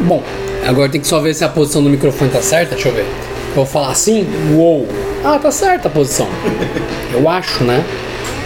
[0.00, 0.22] Bom,
[0.66, 2.74] agora tem que só ver se a posição do microfone tá certa.
[2.74, 3.02] Deixa eu ver.
[3.48, 4.26] Eu vou falar assim?
[4.54, 4.86] Uou!
[5.24, 6.28] Ah, tá certa a posição.
[7.12, 7.84] Eu acho, né?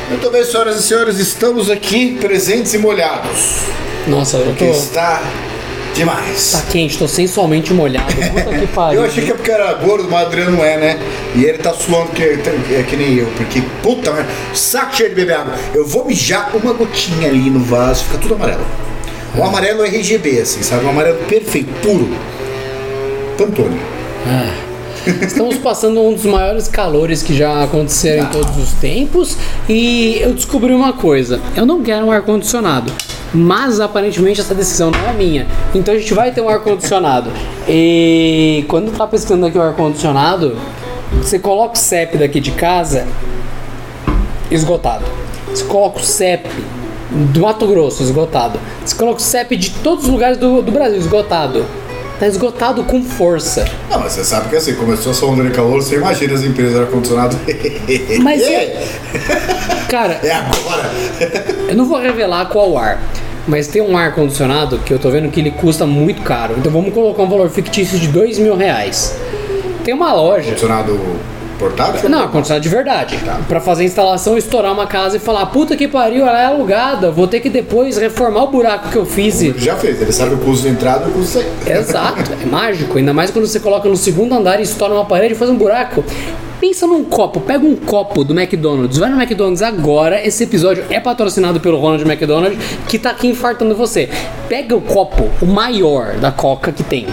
[0.09, 3.61] Muito bem, senhoras e senhores, estamos aqui presentes e molhados.
[4.07, 4.71] Nossa, eu Porque tô.
[4.73, 5.23] está
[5.95, 6.53] demais.
[6.53, 8.12] Tá quente, tô sensualmente molhado.
[8.14, 9.00] Puta que pariu.
[9.00, 10.98] Eu achei que é porque era gordo, mas o Adriano não é, né?
[11.34, 15.14] E ele tá suando que, é que nem eu, porque, puta merda, saco cheio de
[15.14, 15.55] beber água.
[15.75, 18.64] Eu vou mijar uma gotinha ali no vaso, fica tudo amarelo.
[19.37, 20.85] O amarelo é RGB, assim, sabe?
[20.85, 22.09] Um amarelo perfeito, puro.
[23.39, 23.81] Pantone.
[25.23, 29.37] Estamos passando um dos maiores calores que já aconteceram em todos os tempos
[29.68, 31.40] e eu descobri uma coisa.
[31.57, 32.92] Eu não quero um ar-condicionado.
[33.33, 35.47] Mas aparentemente essa decisão não é minha.
[35.75, 37.31] Então a gente vai ter um ar-condicionado.
[37.67, 40.59] E quando tá pesquisando aqui o ar-condicionado,
[41.17, 43.06] você coloca o CEP daqui de casa
[44.51, 45.06] esgotado.
[45.48, 46.48] Você coloca o CEP
[47.33, 48.58] do Mato Grosso esgotado.
[48.84, 51.64] Você coloca o CEP de todos os lugares do, do Brasil esgotado.
[52.19, 53.64] Tá esgotado com força.
[53.91, 56.75] Não, mas você sabe que assim, começou essa onda de calor, você imagina as empresas
[56.75, 57.37] de ar-condicionado.
[58.22, 58.87] Mas é-
[59.89, 60.91] Cara, É agora!
[61.69, 63.03] Eu não vou revelar qual ar,
[63.47, 66.55] mas tem um ar condicionado que eu tô vendo que ele custa muito caro.
[66.59, 69.17] Então vamos colocar um valor fictício de dois mil reais.
[69.84, 70.47] Tem uma loja.
[70.50, 71.00] Condicionado
[71.63, 72.09] portátil?
[72.09, 73.19] Não, condicionado de verdade.
[73.47, 77.11] Pra fazer a instalação, estourar uma casa e falar: puta que pariu, ela é alugada.
[77.11, 79.41] Vou ter que depois reformar o buraco que eu fiz.
[79.41, 79.49] E...
[79.49, 81.79] Ele já fez, ele sabe o custo de entrada e o custo de saída.
[81.79, 82.99] Exato, é mágico.
[82.99, 85.57] Ainda mais quando você coloca no segundo andar e estoura uma parede e faz um
[85.57, 86.05] buraco.
[86.63, 90.25] Pensa num copo, pega um copo do McDonald's, vai no McDonald's agora.
[90.25, 92.57] Esse episódio é patrocinado pelo Ronald McDonald,
[92.89, 94.09] que tá aqui infartando você.
[94.49, 97.09] Pega o copo, o maior da Coca que tem.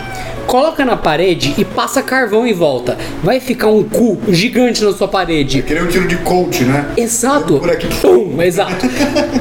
[0.50, 2.97] Coloca na parede e passa carvão em volta.
[3.23, 5.61] Vai ficar um cu gigante na sua parede.
[5.61, 6.92] Que nem um tiro de coach, né?
[6.97, 7.58] Exato.
[7.58, 7.94] Um buraquinho.
[8.02, 8.88] Pum, exato.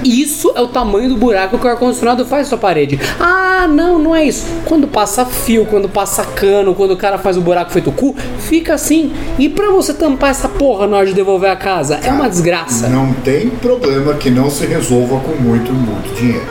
[0.05, 3.01] Isso é o tamanho do buraco que o ar-condicionado faz na sua parede.
[3.19, 4.45] Ah, não, não é isso.
[4.67, 8.75] Quando passa fio, quando passa cano, quando o cara faz o buraco feito cu, fica
[8.75, 9.11] assim.
[9.39, 12.89] E pra você tampar essa porra na hora de devolver a casa, é uma desgraça.
[12.89, 16.47] Não tem problema que não se resolva com muito, muito dinheiro.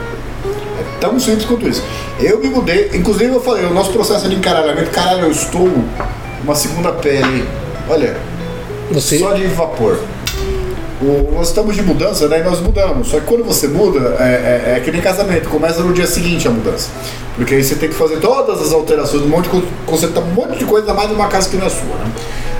[0.79, 1.81] É tão simples quanto isso.
[2.19, 5.69] Eu me mudei, inclusive eu falei, o nosso processo de encaralhamento, caralho, eu estou
[6.44, 7.47] uma segunda pele.
[7.89, 8.17] Olha,
[8.91, 9.17] Você.
[9.17, 9.97] só de vapor.
[10.99, 12.39] O- nós estamos de mudança, né?
[12.39, 13.09] E nós mudamos.
[13.09, 16.47] Só que quando você muda, é, é, é que nem casamento, começa no dia seguinte
[16.47, 16.89] a mudança.
[17.35, 20.57] Porque aí você tem que fazer todas as alterações, um monte de consertar um monte
[20.57, 22.11] de coisa, mais numa casa que não é sua, né?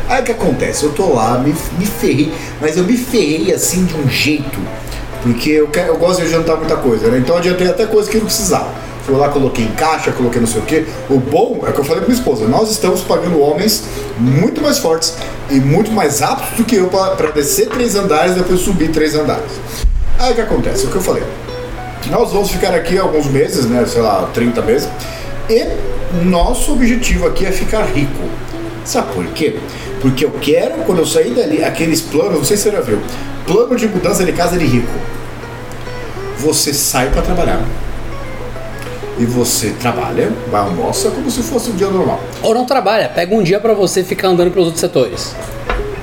[0.10, 0.84] Aí o que acontece?
[0.84, 2.32] Eu tô lá, me, me ferrei,
[2.62, 4.58] mas eu me ferrei assim de um jeito,
[5.22, 7.18] porque eu, quero, eu gosto de adiantar muita coisa, né?
[7.18, 8.70] Então eu adiantei até coisa que não precisava.
[9.06, 10.86] Fui lá, coloquei em caixa, coloquei não sei o quê.
[11.10, 13.84] O bom é que eu falei pra minha esposa, nós estamos pagando homens
[14.18, 15.14] muito mais fortes
[15.50, 19.14] e muito mais aptos do que eu para descer três andares e depois subir três
[19.16, 19.52] andares.
[20.20, 20.86] Aí o que acontece?
[20.86, 21.24] O que eu falei?
[22.10, 23.86] Nós vamos ficar aqui alguns meses, né?
[23.86, 24.90] Sei lá, 30 meses.
[25.50, 25.68] E
[26.24, 28.24] nosso objetivo aqui é ficar rico.
[28.86, 29.58] Sabe por quê?
[30.02, 33.00] Porque eu quero, quando eu sair dali, aqueles planos, não sei se você já viu,
[33.46, 34.92] plano de mudança de casa de rico.
[36.38, 37.64] Você sai para trabalhar.
[39.20, 42.22] E você trabalha, vai almoça como se fosse um dia normal.
[42.44, 45.36] Ou não trabalha, pega um dia pra você ficar andando pelos outros setores.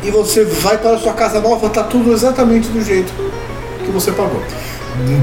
[0.02, 3.12] E você vai para a sua casa nova, tá tudo exatamente do jeito
[3.84, 4.42] que você pagou.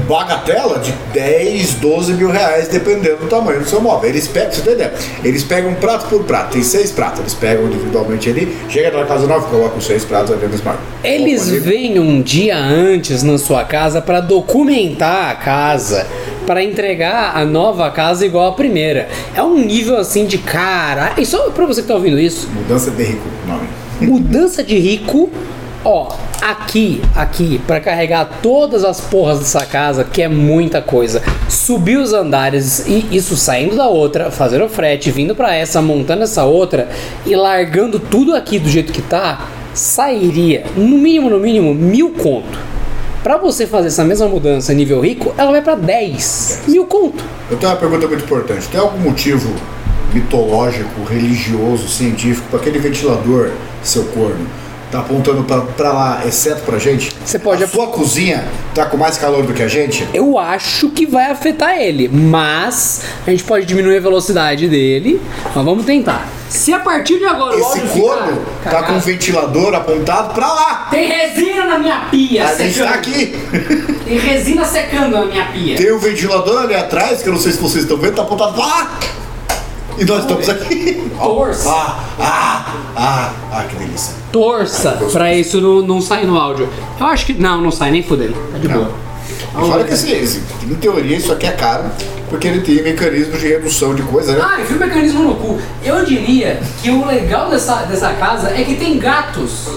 [0.08, 4.08] Bagatela de 10, 12 mil reais, dependendo do tamanho do seu móvel.
[4.10, 4.92] Eles pegam, você ideia,
[5.24, 9.26] eles pegam prato por prato, tem seis pratos, eles pegam individualmente ali, chega na casa
[9.26, 10.78] nova, colocam os seis pratos ali no smart.
[11.02, 16.06] Eles vêm um dia antes na sua casa pra documentar a casa,
[16.46, 19.08] pra entregar a nova casa igual a primeira.
[19.34, 21.12] É um nível assim de cara.
[21.16, 23.68] E só pra você que tá ouvindo isso, Mudança de rico, nome.
[24.00, 25.30] mudança de rico,
[25.84, 31.22] ó, aqui, aqui, pra carregar todas as porras dessa casa, que é muita coisa.
[31.48, 36.22] Subir os andares e isso saindo da outra, fazer o frete, vindo pra essa, montando
[36.22, 36.88] essa outra
[37.26, 42.58] e largando tudo aqui do jeito que tá, sairia no mínimo, no mínimo, mil conto.
[43.22, 47.22] Pra você fazer essa mesma mudança nível rico, ela vai pra 10 mil conto.
[47.48, 48.66] Eu tenho uma pergunta muito importante.
[48.66, 49.54] Tem algum motivo
[50.12, 53.52] mitológico, religioso, científico para aquele ventilador,
[53.82, 54.46] seu corno,
[54.92, 57.10] tá apontando pra- pra lá, exceto pra gente?
[57.24, 58.44] Você pode A sua cozinha
[58.74, 60.06] tá com mais calor do que a gente?
[60.12, 65.20] Eu acho que vai afetar ele, mas a gente pode diminuir a velocidade dele.
[65.54, 66.28] Mas vamos tentar.
[66.50, 70.34] Se a partir de agora o Esse áudio corno ficar tá com um ventilador apontado
[70.34, 70.88] pra lá.
[70.90, 73.34] Tem resina na minha pia, A gente tá aqui.
[74.04, 75.76] Tem resina secando na minha pia.
[75.76, 78.52] Tem um ventilador ali atrás, que eu não sei se vocês estão vendo, tá apontado
[78.52, 78.98] pra lá.
[79.98, 81.10] E nós estamos aqui.
[81.18, 81.68] Torça.
[81.70, 82.64] Ah, ah,
[82.96, 84.14] ah, ah, que delícia.
[84.32, 86.68] Torça pra isso não, não sair no áudio.
[86.98, 87.34] Eu acho que.
[87.34, 88.34] Não, não sai nem fudendo.
[88.52, 88.90] Tá de boa.
[89.34, 91.84] E fala que assim, esse- em teoria isso aqui é caro.
[92.30, 94.40] porque ele tem mecanismos de redução de coisa, né?
[94.42, 95.58] Ah, enfia o mecanismo no cu.
[95.84, 99.68] Eu diria que o legal dessa, dessa casa é que tem gatos.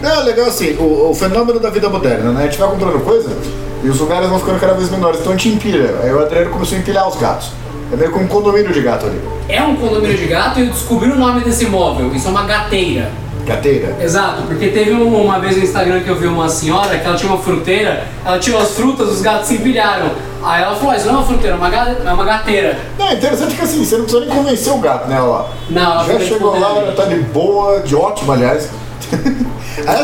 [0.00, 2.42] Não, é legal assim, o, o fenômeno da vida moderna, né?
[2.42, 3.36] A gente vai comprando coisa
[3.82, 5.96] e os lugares vão ficando cada vez menores, então a gente empilha.
[6.02, 7.48] Aí o Adriano começou a empilhar os gatos.
[7.94, 9.20] É meio como um condomínio de gato ali.
[9.48, 12.12] É um condomínio de gato e eu descobri o nome desse móvel.
[12.14, 13.08] Isso é uma gateira.
[13.46, 13.94] Gateira.
[14.00, 17.14] Exato, porque teve um- uma vez no Instagram que eu vi uma senhora que ela
[17.14, 20.10] tinha uma fruteira, ela tirou as frutas, os gatos se empilharam.
[20.42, 22.78] Aí ela falou, "Ah, isso não é uma fruteira, é uma, ga- é uma gateira.
[22.98, 25.46] Não, é interessante que assim, você não precisa nem convencer o gato, né, lá.
[25.70, 28.70] Não, ela Já chegou lá, ela tá de boa, de ótimo, aliás.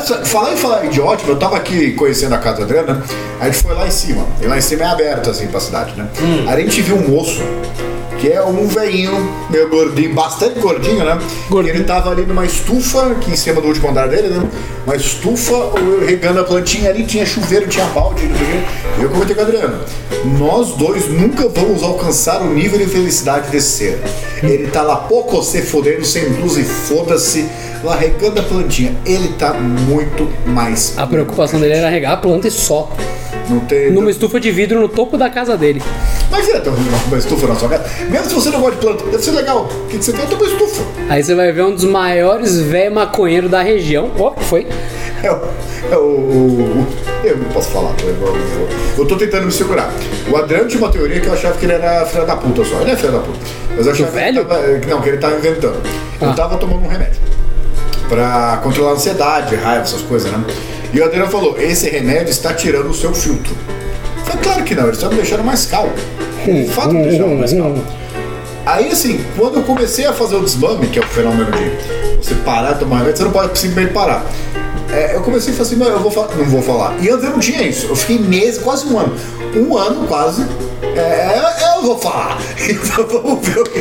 [0.04, 3.02] Só- falar em falar de ótimo, eu tava aqui conhecendo a casa Adriana, né?
[3.40, 4.26] a gente foi lá em cima.
[4.40, 6.06] E lá em cima é aberto, assim, pra cidade, né?
[6.20, 6.44] Hum.
[6.48, 7.40] Aí a gente viu um moço,
[8.18, 9.12] que é um veinho,
[9.48, 11.18] meio gordinho, bastante gordinho, né?
[11.48, 11.74] Gordinho.
[11.74, 14.42] E ele tava ali numa estufa, aqui em cima do último andar dele, né?
[14.84, 15.54] Uma estufa,
[16.06, 18.64] regando a plantinha ali, tinha chuveiro, tinha balde, não sei o quê.
[19.02, 19.80] Eu comentei com a Adriana,
[20.38, 24.02] nós dois nunca vamos alcançar o nível de felicidade desse ser.
[24.42, 27.46] Ele tá lá pouco se fodendo, sem blusa e foda-se,
[27.82, 28.94] lá regando a plantinha.
[29.04, 30.94] Ele tá muito mais.
[30.98, 32.90] A preocupação dele era regar a planta e só.
[33.48, 33.90] Não tem.
[33.90, 35.82] Numa estufa de vidro no topo da casa dele.
[36.30, 37.84] Mas é, tem uma, uma estufa na sua casa.
[38.08, 39.64] Mesmo se você não gosta de planta, deve ser legal.
[39.64, 40.26] O que, você tem?
[40.26, 40.82] Tem uma estufa.
[41.08, 44.10] Aí você vai ver um dos maiores velho maconheiro da região.
[44.18, 44.66] Ó, que foi?
[45.22, 45.40] É o.
[45.90, 46.86] É o,
[47.24, 48.68] eu não posso falar, eu, eu, eu,
[48.98, 49.92] eu tô tentando me segurar.
[50.30, 52.80] O Adriano tinha uma teoria que eu achava que ele era filho da puta só.
[52.82, 53.38] Ele é filho da puta.
[53.76, 54.44] Mas eu achava que ele velho?
[54.44, 55.80] tava, não, que ele tava inventando.
[55.84, 56.34] Ele Ah.
[56.34, 57.29] tava tomando um remédio
[58.10, 60.44] pra controlar a ansiedade, raiva, essas coisas, né?
[60.92, 63.54] E o Adriano falou: esse remédio está tirando o seu filtro.
[64.18, 65.92] Eu falei, claro que não, ele está me deixando mais calmo.
[66.44, 67.82] De fato, me deixando mais calmo.
[68.66, 72.34] Aí, assim, quando eu comecei a fazer o desmame, que é o fenômeno de você
[72.44, 74.26] parar de tomar remédio, você não pode simplesmente parar.
[74.92, 76.96] É, eu comecei a falar assim, não, eu vou não vou falar.
[77.00, 77.86] E antes eu não tinha isso.
[77.86, 79.14] Eu fiquei meses, quase um ano.
[79.54, 80.44] Um ano quase.
[80.96, 82.38] É, eu vou falar.
[82.68, 83.80] Então vamos ver o que.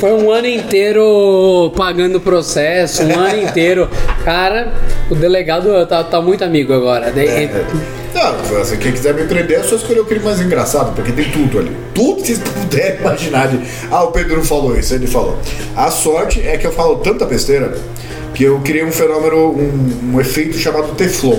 [0.00, 3.88] Foi um ano inteiro pagando o processo, um ano inteiro.
[4.24, 4.72] Cara,
[5.10, 7.10] o delegado tá, tá muito amigo agora.
[7.10, 7.66] De- É.
[8.12, 11.30] Não, assim, quem quiser me prender é só escolher o crime mais engraçado, porque tem
[11.30, 11.70] tudo ali.
[11.94, 13.46] Tudo que vocês puderem imaginar.
[13.48, 13.60] De...
[13.90, 15.38] Ah, o Pedro não falou isso, ele falou.
[15.76, 17.72] A sorte é que eu falo tanta besteira
[18.34, 21.38] que eu criei um fenômeno, um, um efeito chamado Teflon.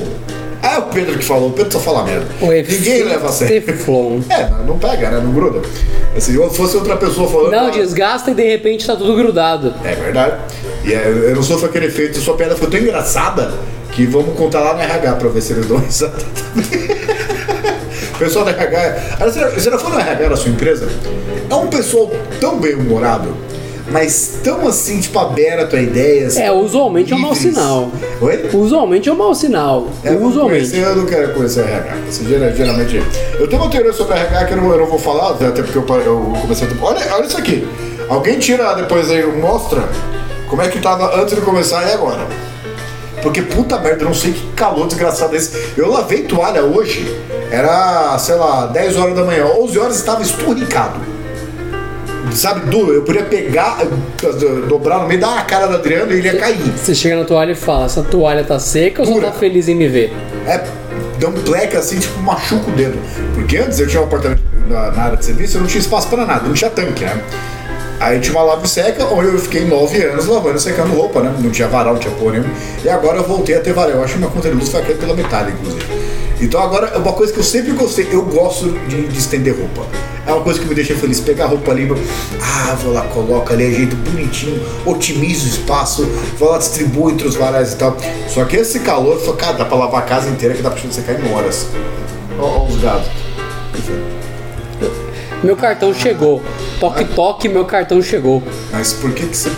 [0.63, 2.27] Ah, é o Pedro que falou, o Pedro só fala merda.
[2.39, 3.61] Ninguém leva a sério.
[3.61, 4.19] Teflon.
[4.29, 5.21] É, não, pega, né?
[5.23, 5.61] Não gruda.
[6.15, 7.51] Assim, se fosse outra pessoa falando.
[7.51, 9.73] Não, ah, desgasta e de repente tá tudo grudado.
[9.83, 10.35] É verdade.
[10.83, 13.53] E é, eu não sofro aquele efeito, sua piada foi tão engraçada
[13.91, 16.17] que vamos contar lá no RH pra ver se eles dão risada
[18.21, 19.17] pessoal da RH.
[19.19, 20.87] Você você já foi no RH da sua empresa?
[21.49, 23.35] É um pessoal tão bem humorado,
[23.91, 26.38] mas tão assim, tipo, aberto a ideias.
[26.38, 27.53] É, usualmente é um mau livres.
[27.55, 27.91] sinal.
[28.21, 28.49] Oi?
[28.53, 29.88] Usualmente é um mau sinal.
[30.03, 30.69] É, Usualmente.
[30.71, 31.97] conheço, eu não quero conhecer RH.
[32.09, 33.03] Isso gera- geralmente.
[33.39, 35.77] Eu tenho uma teoria sobre RH que eu não, eu não vou falar, até porque
[35.77, 36.85] eu, eu comecei a.
[36.85, 37.67] Olha, olha isso aqui.
[38.09, 39.83] Alguém tira depois aí, mostra
[40.49, 42.25] como é que tava antes de começar e agora.
[43.21, 45.55] Porque puta merda, eu não sei que calor desgraçado é esse.
[45.77, 47.15] Eu lavei toalha hoje,
[47.51, 50.99] era, sei lá, 10 horas da manhã, 11 horas estava esturricado.
[52.33, 53.79] Sabe, duro, eu podia pegar,
[54.69, 56.62] dobrar no meio da cara da Adriana e ele ia cair.
[56.77, 59.75] Você chega na toalha e fala, essa toalha tá seca ou você tá feliz em
[59.75, 60.13] me ver?
[60.47, 60.63] É,
[61.19, 62.97] dá um pleca assim, tipo, machuca o dedo.
[63.33, 66.07] Porque antes eu tinha um apartamento na, na área de serviço, eu não tinha espaço
[66.07, 67.21] pra nada, não tinha tanque, né?
[68.00, 71.36] Aí tinha uma lava seca, onde eu fiquei nove anos lavando e secando roupa, né?
[71.38, 72.51] Não tinha varal, não tinha porra nenhuma.
[72.84, 73.91] E agora eu voltei a ter varal.
[73.91, 75.86] Eu acho que minha conta de luz vai cair pela metade, inclusive.
[76.41, 79.86] Então agora, é uma coisa que eu sempre gostei, eu gosto de, de estender roupa.
[80.25, 81.88] É uma coisa que me deixa feliz, pegar a roupa ali,
[82.41, 86.03] ah, vou lá, coloca ali, ajeito bonitinho, otimizo o espaço,
[86.38, 87.95] vou lá, distribuo entre os varais e tal.
[88.27, 90.91] Só que esse calor, foi, cara, dá pra lavar a casa inteira que dá pra
[90.91, 91.67] secar em horas.
[92.39, 93.10] Ó os gatos.
[95.43, 96.41] Meu cartão chegou.
[96.79, 98.43] Toque, toque, meu cartão chegou.
[98.71, 99.51] Mas por que que você...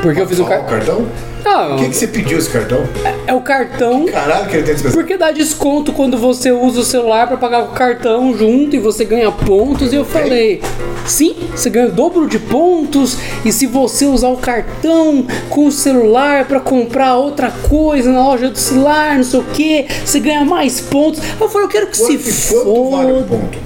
[0.00, 1.06] Porque eu fiz um Falar o cartão.
[1.42, 2.84] Por que que você pediu esse cartão?
[3.26, 4.06] é o cartão.
[4.06, 7.62] Caralho, que ele tem esse Porque dá desconto quando você usa o celular pra pagar
[7.64, 9.92] com o cartão junto e você ganha pontos.
[9.92, 10.60] E eu falei,
[11.06, 13.16] sim, você ganha o dobro de pontos.
[13.44, 18.48] E se você usar o cartão com o celular pra comprar outra coisa na loja
[18.48, 21.20] do celular, não sei o que, você ganha mais pontos.
[21.40, 22.96] Eu falei, eu quero que Quanto- se quanto foda.
[22.96, 23.58] vale o ponto?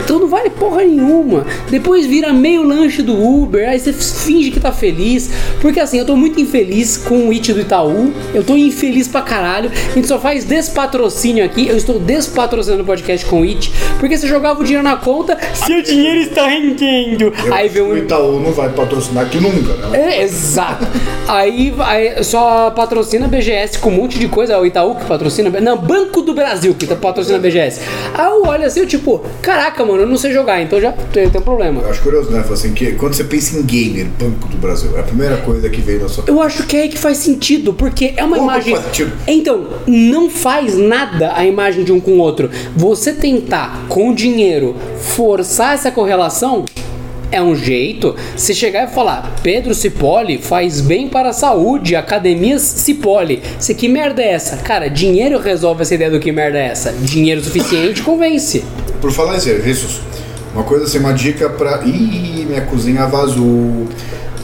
[0.00, 1.44] Então não vale porra nenhuma.
[1.70, 5.28] Depois vira meio lanche do Uber, aí você finge que tá feliz.
[5.60, 8.12] Porque assim, eu tô muito infeliz infeliz com o It do Itaú.
[8.32, 9.70] Eu tô infeliz pra caralho.
[9.70, 11.68] A gente só faz despatrocínio aqui.
[11.68, 13.72] Eu estou despatrocinando o podcast com o It.
[13.98, 17.32] Porque você jogava o dinheiro na conta, seu dinheiro está rendendo.
[17.44, 17.98] Eu Aí vem que O um.
[17.98, 19.98] Itaú não vai patrocinar aqui nunca, né?
[19.98, 20.86] É, exato.
[21.26, 24.54] Aí, aí só patrocina a BGS com um monte de coisa.
[24.54, 25.50] É o Itaú que patrocina.
[25.60, 27.80] Não, Banco do Brasil que patrocina a BGS.
[28.14, 31.28] Aí eu olho assim, eu tipo, caraca, mano, eu não sei jogar, então já tem,
[31.28, 31.82] tem um problema.
[31.82, 32.44] Eu acho curioso, né?
[32.50, 35.80] Assim, que quando você pensa em gamer, Banco do Brasil, é a primeira coisa que
[35.80, 38.50] veio na sua Eu acho que é aí que faz sentido, porque é uma Como
[38.50, 38.76] imagem.
[39.26, 42.50] Então, não faz nada a imagem de um com o outro.
[42.76, 46.64] Você tentar, com dinheiro, forçar essa correlação.
[47.32, 48.14] É um jeito.
[48.36, 53.42] Se chegar e falar, Pedro Cipoli faz bem para a saúde, academias Cipoli.
[53.58, 54.58] Você que merda é essa?
[54.58, 56.92] Cara, dinheiro resolve essa ideia do que merda é essa.
[56.92, 58.64] Dinheiro suficiente convence.
[59.00, 60.00] Por falar em serviços,
[60.54, 61.82] uma coisa assim, uma dica pra.
[61.84, 63.88] Ih, minha cozinha vazou.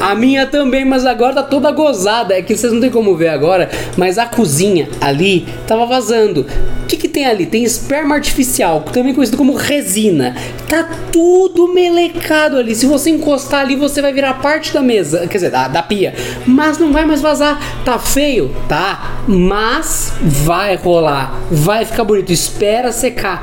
[0.00, 2.34] A minha também, mas agora tá toda gozada.
[2.34, 6.46] É que vocês não tem como ver agora, mas a cozinha ali tava vazando.
[6.82, 7.46] O que, que tem ali?
[7.46, 10.34] Tem esperma artificial, também conhecido como resina.
[10.66, 12.74] Tá tudo melecado ali.
[12.74, 16.14] Se você encostar ali, você vai virar parte da mesa, quer dizer, da, da pia.
[16.46, 17.60] Mas não vai mais vazar.
[17.84, 18.54] Tá feio?
[18.68, 19.20] Tá.
[19.28, 21.38] Mas vai rolar.
[21.50, 22.32] Vai ficar bonito.
[22.32, 23.42] Espera secar.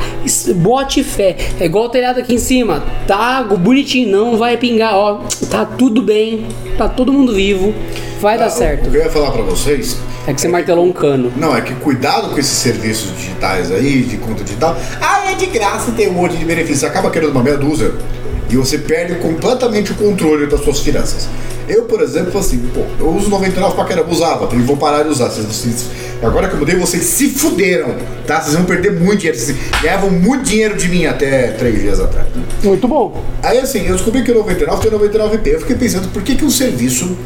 [0.55, 1.35] Bote fé.
[1.59, 2.83] É igual o telhado aqui em cima.
[3.05, 4.95] Tá bonitinho, não vai pingar.
[4.95, 6.45] Ó, tá tudo bem.
[6.77, 7.73] Tá todo mundo vivo.
[8.21, 8.87] Vai dar Ah, certo.
[8.87, 9.97] O que eu ia falar pra vocês.
[10.25, 11.31] É que você martelou um cano.
[11.37, 14.75] Não, é que cuidado com esses serviços digitais aí, de conta digital.
[14.99, 16.79] Ah, é de graça, tem um monte de benefícios.
[16.79, 17.93] Você acaba querendo uma meia dúzia
[18.49, 21.27] e você perde completamente o controle das suas finanças.
[21.69, 25.09] Eu, por exemplo, assim, pô, eu uso 99 pra caramba, usava, e vou parar de
[25.09, 25.25] usar.
[25.29, 25.85] Vocês, vocês-
[26.23, 27.93] agora que eu mudei, vocês se fuderam,
[28.25, 28.39] tá?
[28.41, 29.37] Vocês vão perder muito dinheiro.
[29.37, 32.25] Vocês ganhavam muito dinheiro de mim até três dias atrás.
[32.63, 33.21] Muito bom.
[33.43, 35.47] Aí assim, eu descobri que o 99 tem 99p.
[35.55, 37.17] Eu fiquei pensando, por que, que um serviço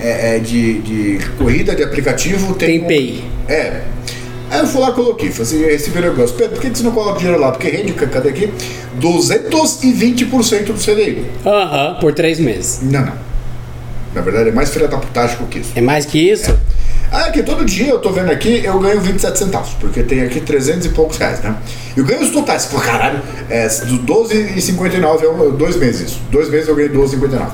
[0.00, 2.80] é, é, de, de corrida de aplicativo tem.
[2.80, 3.24] Tem Pay.
[3.48, 3.82] Um, é.
[4.50, 6.34] Aí eu fui lá e coloquei, falei assim, o negócio.
[6.36, 7.52] Pedro, por que, você não coloca dinheiro lá?
[7.52, 8.50] Porque rende, cadê aqui?
[8.98, 11.26] 220% do CDI.
[11.44, 12.80] Aham, por três meses.
[12.82, 13.28] Não, não.
[14.14, 15.72] Na verdade é mais filha da putagem que isso.
[15.74, 16.58] É mais que isso?
[17.10, 20.40] Ah, que todo dia eu tô vendo aqui, eu ganho 27 centavos, porque tem aqui
[20.40, 21.56] 300 e poucos reais, né?
[21.96, 26.20] Eu ganho os totais, pô, caralho, é, do 12,59 é um- dois meses isso.
[26.30, 27.52] Dois meses eu ganhei 12,59.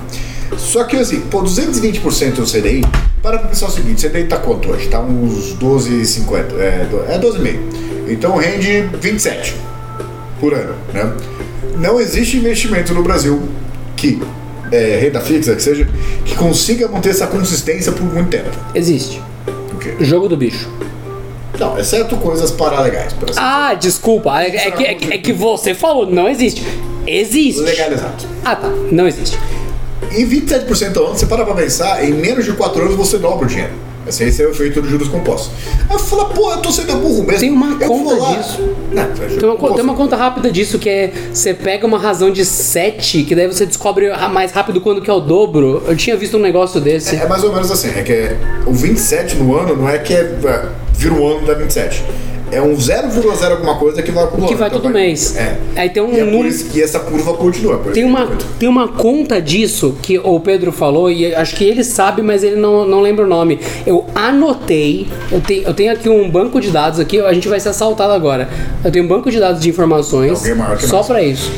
[0.56, 2.82] Só que assim, pô, 220% do CDI,
[3.22, 4.88] para pra pensar o seguinte, CDI tá quanto hoje?
[4.88, 7.58] Tá uns 12,50, é, é 12,5.
[8.08, 9.54] Então rende 27
[10.40, 11.12] por ano, né?
[11.78, 13.42] Não existe investimento no Brasil
[13.96, 14.22] que,
[14.70, 15.88] é, renda fixa, que seja,
[16.24, 18.50] que consiga manter essa consistência por muito tempo.
[18.74, 19.20] Existe.
[20.00, 20.68] Jogo do bicho.
[21.58, 24.42] Não, exceto coisas paralegais, por assim Ah, desculpa.
[24.42, 26.64] É, é que, é, que, é que você falou, não existe.
[27.06, 27.60] Existe.
[27.60, 27.70] dizer.
[27.70, 28.24] Legalizado.
[28.44, 28.68] Ah, tá.
[28.90, 29.38] Não existe.
[30.14, 33.44] Em 27% ao ano, você para pra pensar, em menos de 4 anos você dobra
[33.44, 33.72] o dinheiro.
[34.06, 35.50] Esse esse é o efeito dos juros compostos.
[35.88, 37.40] Aí eu falo, pô, eu tô sendo burro mesmo.
[37.40, 38.60] Tem uma eu conta disso.
[38.92, 39.74] Não, é Tem uma, composto.
[39.76, 43.46] tem uma conta rápida disso que é você pega uma razão de 7, que daí
[43.46, 45.82] você descobre mais rápido quando que é o dobro.
[45.86, 47.16] Eu tinha visto um negócio desse.
[47.16, 50.12] É mais ou menos assim, é que é, o 27 no ano não é que
[50.12, 52.04] é, é, vira o ano da 27.
[52.52, 54.52] É um 0,0 alguma coisa que vai acumulando.
[54.52, 55.36] Que vai Então todo mês.
[55.36, 55.56] É.
[55.76, 57.78] Aí tem um e é por isso que essa curva continua.
[57.78, 61.64] por Tem uma, que- tem uma conta disso que o Pedro falou, e acho que
[61.64, 63.58] ele sabe, mas ele não, não lembra o nome.
[63.86, 67.58] Eu anotei, eu tenho, eu tenho aqui um banco de dados aqui, a gente vai
[67.58, 68.48] ser assaltado agora.
[68.84, 70.42] Eu tenho um banco de dados de informações
[70.78, 71.50] que só pra isso.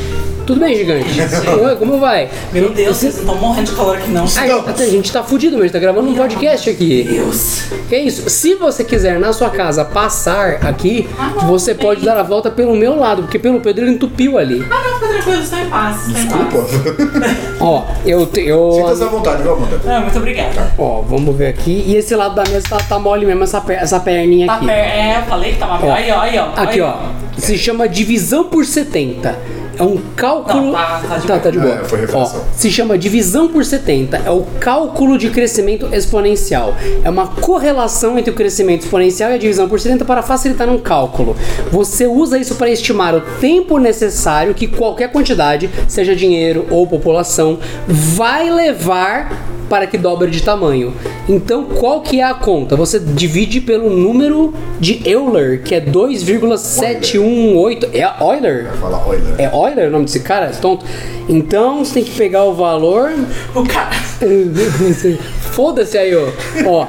[0.47, 1.09] Tudo bem, gigante?
[1.61, 2.29] Oi, como vai?
[2.53, 4.23] Meu Deus, Você- vocês não estão morrendo de calor aqui não.
[4.23, 4.81] Ai, Estamos.
[4.81, 7.03] a gente tá fudido, mas a gente tá gravando um podcast aqui.
[7.03, 7.65] Deus.
[7.89, 8.31] Que isso?
[8.31, 12.49] Se você quiser na sua casa passar aqui, Ah, não, você pode dar a volta
[12.49, 14.65] pelo meu lado, porque pelo Pedro ele entupiu ali.
[14.71, 15.97] Ah, não, fica tranquilo, estou em paz.
[16.09, 16.71] Estou em paz.
[16.71, 17.27] Desculpa.
[17.61, 18.29] Ó, eu.
[18.37, 19.81] eu Sinta-se à vontade, viu, Amanda?
[19.85, 20.73] Não, muito obrigada.
[20.79, 21.83] Ó, vamos ver aqui.
[21.89, 24.67] E esse lado da mesa tá, tá mole mesmo, essa, per- essa perninha Tá aqui.
[24.67, 24.75] per...
[24.77, 25.85] É, eu falei que tava...
[25.85, 25.93] Ó.
[25.93, 26.47] Aí, ó, aí, ó.
[26.55, 26.81] Aqui, aí.
[26.83, 26.95] ó.
[27.37, 29.37] Se chama divisão por 70.
[29.79, 30.67] É um cálculo.
[30.67, 31.75] Não, tá- tá de tá, tá de boa.
[31.75, 32.41] É, foi reflexão.
[32.43, 34.17] Ó, se chama divisão por 70.
[34.25, 36.75] É o cálculo de crescimento exponencial.
[37.05, 40.79] É uma correlação entre o crescimento exponencial e a divisão por 70 para facilitar um
[40.79, 41.37] cálculo.
[41.71, 47.59] Você usa isso para estimar o tempo necessário que qualquer quantidade, seja dinheiro ou população,
[47.87, 50.95] vai levar para que dobre de tamanho.
[51.29, 52.77] Então, qual que é a conta?
[52.77, 57.89] Você divide pelo número de Euler, que é 2,718.
[57.93, 58.71] É Euler?
[58.83, 59.35] Olha.
[59.39, 60.51] É Euler o nome desse cara?
[60.51, 60.87] Esse tonto?
[61.29, 63.11] Então, você tem que pegar o valor.
[63.55, 63.91] O cara...
[65.57, 66.29] Foda-se aí, ó.
[66.67, 66.87] Ó,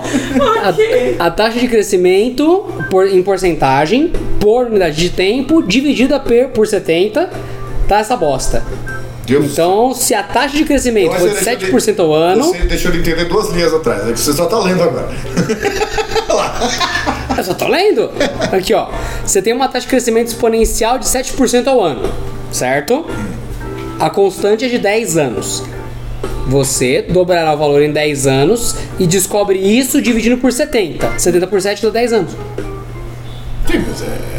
[1.19, 6.67] a, a taxa de crescimento por, em porcentagem por unidade de tempo dividida per, por
[6.67, 7.29] 70,
[7.87, 8.61] tá essa bosta.
[9.27, 12.45] Deus Então, se a taxa de crescimento Então, for de você deixou 7% ao ano,
[12.45, 15.09] Você deixou de entender duas linhas atrás, é que você só tá lendo agora.
[17.37, 18.09] eu só tô lendo.
[18.51, 18.89] Aqui, ó.
[19.25, 22.09] Você tem uma taxa de crescimento exponencial de 7% ao ano,
[22.51, 23.05] certo?
[23.99, 25.63] A constante é de 10 anos.
[26.47, 31.19] Você dobrará o valor em 10 anos e descobre isso dividindo por 70.
[31.19, 32.31] 70 por 7 dá 10 anos.
[33.69, 34.36] Sim, mas é.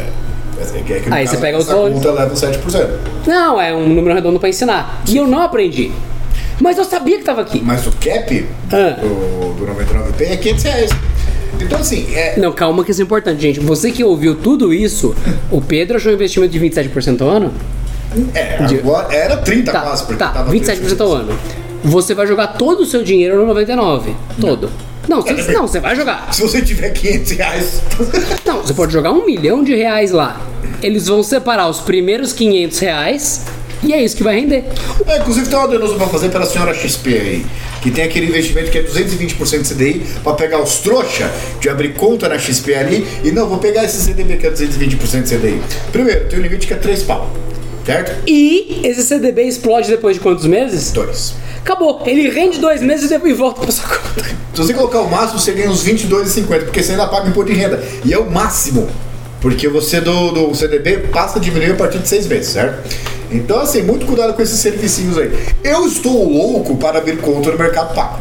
[0.61, 2.89] É é Aí você pega os conta leva 7%.
[3.25, 5.01] Não, é um número redondo pra ensinar.
[5.07, 5.91] E eu não aprendi.
[6.59, 7.61] Mas eu sabia que tava aqui.
[7.63, 8.99] Mas o cap Ah.
[8.99, 10.91] do, do 99p é 500 reais.
[11.61, 12.37] Então, assim, é.
[12.37, 13.59] Não, calma que isso é importante, gente.
[13.59, 15.15] Você que ouviu tudo isso,
[15.51, 17.53] o Pedro achou um investimento de 27% ao ano?
[18.33, 21.37] é agora era 30 Tá, quase, porque tá, tava 27% ao ano.
[21.83, 24.15] Você vai jogar todo o seu dinheiro no 99.
[24.39, 24.63] Todo.
[24.67, 26.33] Não, você, não, você vai jogar.
[26.33, 27.81] Se você tiver 500 reais.
[28.45, 30.39] Não, você pode jogar um milhão de reais lá.
[30.81, 33.45] Eles vão separar os primeiros 500 reais
[33.81, 34.65] e é isso que vai render.
[35.07, 37.45] É, inclusive tem uma denúncia pra fazer pela senhora XP aí.
[37.81, 42.27] Que tem aquele investimento que é 220% CDI pra pegar os trouxa de abrir conta
[42.27, 45.61] na XP ali e não, vou pegar esse CDB que é 220% CDI.
[45.91, 47.29] Primeiro, tem um limite que é 3 pau.
[47.85, 48.23] Certo?
[48.27, 50.91] E esse CDB explode depois de quantos meses?
[50.91, 51.33] 2.
[51.61, 52.01] Acabou.
[52.05, 54.23] Ele rende dois meses e depois volta pra sua conta.
[54.53, 57.59] Se você colocar o máximo, você ganha uns 22,50, porque você ainda paga imposto de
[57.59, 57.81] renda.
[58.03, 58.89] E é o máximo.
[59.41, 62.83] Porque você do, do CDB passa a diminuir a partir de seis meses, certo?
[63.31, 65.31] Então, assim, muito cuidado com esses servicinhos aí.
[65.63, 68.19] Eu estou louco para abrir conta no Mercado Pago.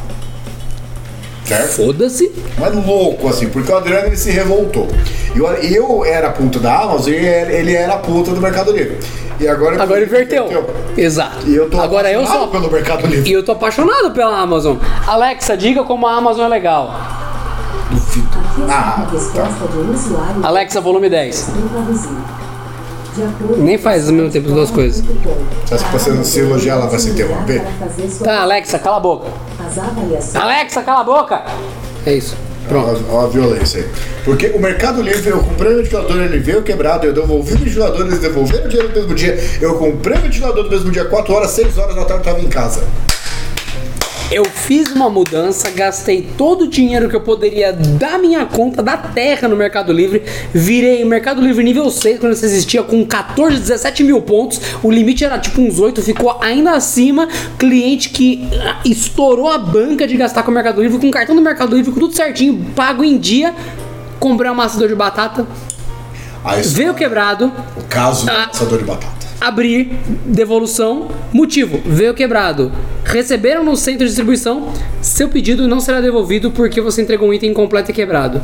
[1.45, 1.69] Certo?
[1.71, 2.31] Foda-se.
[2.59, 4.87] Mas louco, assim, porque o Adriano ele se revoltou.
[5.35, 8.99] Eu, eu era a puta da Amazon e ele era a puta do Mercado Livre.
[9.41, 10.49] E agora, Agora inverteu.
[10.97, 11.47] Exato.
[11.47, 12.61] E eu tô Agora eu apaixonado sou.
[12.61, 13.31] pelo Mercado Livre.
[13.31, 14.77] E eu tô apaixonado pela Amazon.
[15.07, 16.93] Alexa, diga como a Amazon é legal.
[17.91, 18.29] Duvido.
[18.69, 21.35] Ah, usuário Alexa, volume 10.
[21.37, 22.09] sem traduzir.
[23.15, 25.05] De acordo Nem faz ao mesmo tempo as duas coisas.
[25.65, 27.65] Você acha que você se elogiar, ela vai se interromper?
[28.23, 29.29] Tá, Alexa, cala a boca.
[30.35, 31.43] Alexa, cala a boca.
[32.05, 32.37] É isso.
[32.69, 33.05] Pronto.
[33.11, 33.89] Ó, a violência aí.
[34.25, 38.07] Porque o Mercado Livre, eu comprei o ventilador, ele veio quebrado, eu devolvi o ventilador,
[38.07, 39.39] eles devolveram o dinheiro no mesmo dia.
[39.61, 42.45] Eu comprei o ventilador no mesmo dia, 4 horas, 6 horas da tarde, eu tava
[42.45, 42.83] em casa.
[44.31, 48.95] Eu fiz uma mudança, gastei todo o dinheiro que eu poderia da minha conta da
[48.95, 54.05] terra no Mercado Livre, virei Mercado Livre nível 6 quando isso existia com 14, 17
[54.05, 57.27] mil pontos, o limite era tipo uns 8, ficou ainda acima.
[57.59, 61.35] Cliente que ah, estourou a banca de gastar com o Mercado Livre, com o cartão
[61.35, 63.55] do Mercado Livre, com tudo certinho, pago em dia.
[64.21, 65.47] Comprei um amassador de batata,
[66.45, 68.49] Aí, veio quebrado, o caso do Ah.
[68.51, 69.18] assador de batata.
[69.41, 69.91] Abrir,
[70.25, 72.73] devolução, motivo, veio quebrado.
[73.05, 77.51] Receberam no centro de distribuição, seu pedido não será devolvido porque você entregou um item
[77.51, 78.43] incompleto e quebrado.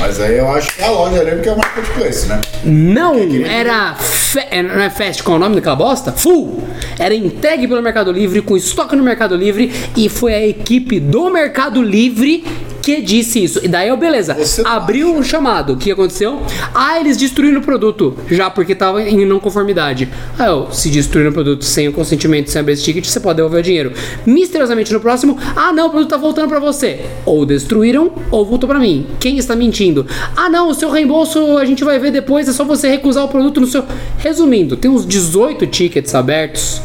[0.00, 2.40] Mas aí eu acho que é a loja ali que é o marketplace, né?
[2.64, 6.12] Não era, fe- é, não é Fast com o nome daquela bosta?
[6.12, 6.62] Full!
[6.98, 11.30] Era entregue pelo Mercado Livre, com estoque no Mercado Livre, e foi a equipe do
[11.30, 12.44] Mercado Livre
[12.84, 13.60] que disse isso.
[13.62, 15.72] E daí eu, beleza, Você não abriu o chamado.
[15.72, 16.42] O que aconteceu?
[16.74, 20.06] Ah, eles destruíram o produto, já porque tava em não conformidade.
[20.38, 23.36] Ah, eu, se destruíram o produto sem o consentimento, sem abrir esse ticket, você pode
[23.36, 23.92] devolver o dinheiro.
[24.26, 27.00] Misteriosamente no próximo, ah não, o produto tá voltando pra você.
[27.24, 29.06] Ou destruíram, ou voltou pra mim.
[29.18, 30.06] Quem está mentindo?
[30.36, 33.28] Ah não, o seu reembolso a gente vai ver depois, é só você recusar o
[33.28, 33.82] produto no seu.
[34.18, 36.82] Resumindo, tem uns 18 tickets abertos.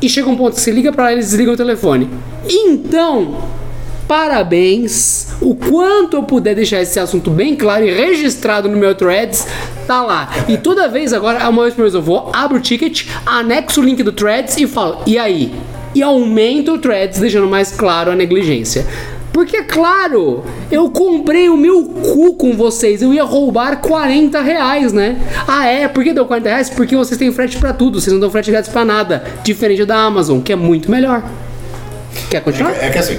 [0.00, 2.10] E chega um ponto que você liga pra eles e desliga o telefone.
[2.48, 3.36] Então,
[4.12, 5.28] parabéns.
[5.40, 9.46] O quanto eu puder deixar esse assunto bem claro e registrado no meu threads,
[9.86, 10.28] tá lá.
[10.46, 13.82] E toda vez agora, uma vez por mês eu vou, abro o ticket, anexo o
[13.82, 15.54] link do threads e falo, e aí?
[15.94, 18.86] E aumento o threads, deixando mais claro a negligência.
[19.32, 23.00] Porque, claro, eu comprei o meu cu com vocês.
[23.00, 25.16] Eu ia roubar 40 reais, né?
[25.48, 25.88] Ah, é?
[25.88, 26.68] Por que deu 40 reais?
[26.68, 27.98] Porque vocês têm frete pra tudo.
[27.98, 29.24] Vocês não dão frete grátis pra nada.
[29.42, 31.24] Diferente da Amazon, que é muito melhor.
[32.28, 32.72] Quer continuar?
[32.72, 33.18] É que assim,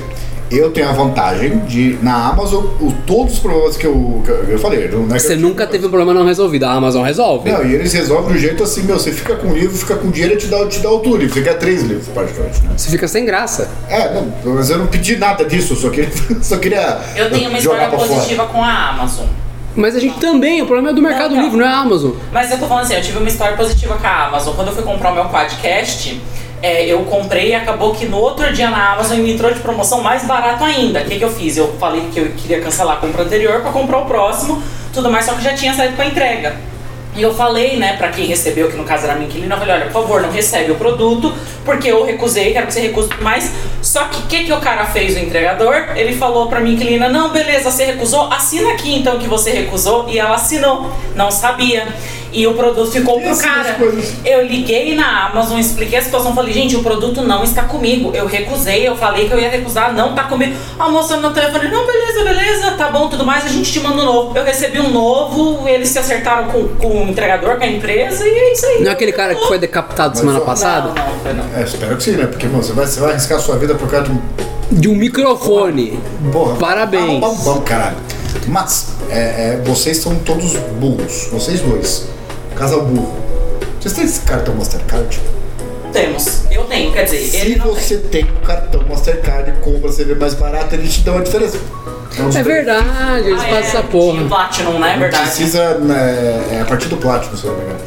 [0.57, 4.43] eu tenho a vantagem de, na Amazon, o, todos os problemas que eu, que eu,
[4.49, 4.87] eu falei.
[4.89, 6.63] Não é que Você eu- nunca teve um problema não resolvido.
[6.65, 7.49] A Amazon resolve.
[7.51, 10.09] Não, e eles resolvem do jeito assim, meu, você fica com o livro, fica com
[10.11, 11.33] dinheiro e te dá, te dá outro livro.
[11.33, 12.69] Você quer três livros, praticamente, né?
[12.77, 13.69] Você fica sem graça.
[13.89, 16.09] É, não, mas eu não pedi nada disso, eu só queria,
[16.41, 18.09] só queria Eu tenho uma história pra fora.
[18.09, 19.25] positiva com a Amazon.
[19.75, 21.43] Mas a gente também, o problema é do Mercado Não, não.
[21.45, 22.11] Livre, não é a Amazon.
[22.31, 24.53] Mas eu tô falando assim, eu tive uma história positiva com a Amazon.
[24.55, 26.21] Quando eu fui comprar o meu quadcast,
[26.63, 30.01] é, eu comprei e acabou que no outro dia na Amazon me entrou de promoção
[30.01, 31.01] mais barato ainda.
[31.01, 31.57] O que, que eu fiz?
[31.57, 35.25] Eu falei que eu queria cancelar a compra anterior pra comprar o próximo, tudo mais,
[35.25, 36.55] só que já tinha saído pra entrega.
[37.17, 39.59] E eu falei, né, pra quem recebeu, que no caso era a minha inquilina, eu
[39.59, 41.33] falei, olha, por favor, não recebe o produto,
[41.65, 43.51] porque eu recusei, quero que você recuse tudo mais.
[43.81, 45.89] Só que o que, que o cara fez, o entregador?
[45.95, 50.07] Ele falou pra mim, Clina, não, beleza, você recusou, assina aqui então que você recusou.
[50.09, 51.87] E ela assinou, não sabia.
[52.33, 53.77] E o produto ficou pro cara.
[54.25, 58.11] Eu liguei na Amazon, expliquei a situação, falei, gente, o produto não está comigo.
[58.13, 60.55] Eu recusei, eu falei que eu ia recusar, não tá comigo.
[60.79, 64.01] A moça no telefone, não, beleza, beleza, tá bom, tudo mais, a gente te manda
[64.01, 64.35] um novo.
[64.35, 68.31] Eu recebi um novo, eles se acertaram com, com o entregador, com a empresa, e
[68.31, 68.81] é isso aí.
[68.81, 70.87] Não é aquele cara que foi decapitado semana Mas, passada?
[70.87, 71.43] Não, não, foi não.
[71.55, 72.25] É, espero que sim, né?
[72.25, 74.21] Porque, você vai, você vai arriscar sua vida por causa de um.
[74.71, 75.99] De um microfone.
[76.31, 76.55] Porra.
[76.55, 77.19] Parabéns.
[77.19, 77.97] Bom, bom, caralho.
[78.47, 81.29] Mas, é, é, vocês são todos burros.
[81.31, 82.07] Vocês dois.
[82.55, 83.13] Casal burro.
[83.79, 85.19] Vocês têm esse cartão Mastercard?
[85.93, 86.41] Temos.
[86.51, 90.15] Eu tenho, quer dizer, Se ele não você tem um cartão Mastercard e compra CV
[90.15, 91.57] mais barato, eles te dão a diferença.
[92.11, 94.21] Então, É você verdade, eles Ah, fazem é, essa porra.
[94.23, 94.93] de Platinum, né?
[94.95, 95.23] É verdade.
[95.25, 97.79] Precisa, né, é a partir do Platinum, se eu não me engano.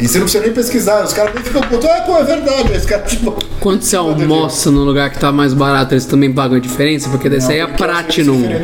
[0.00, 2.72] E você não precisa nem pesquisar, os caras nem ficam putos, ah, pô, é verdade.
[2.72, 3.36] Esse cara, tipo.
[3.60, 7.08] Quando você almoça no lugar que tá mais barato, eles também pagam a diferença?
[7.08, 8.62] Porque desse aí é Platinum.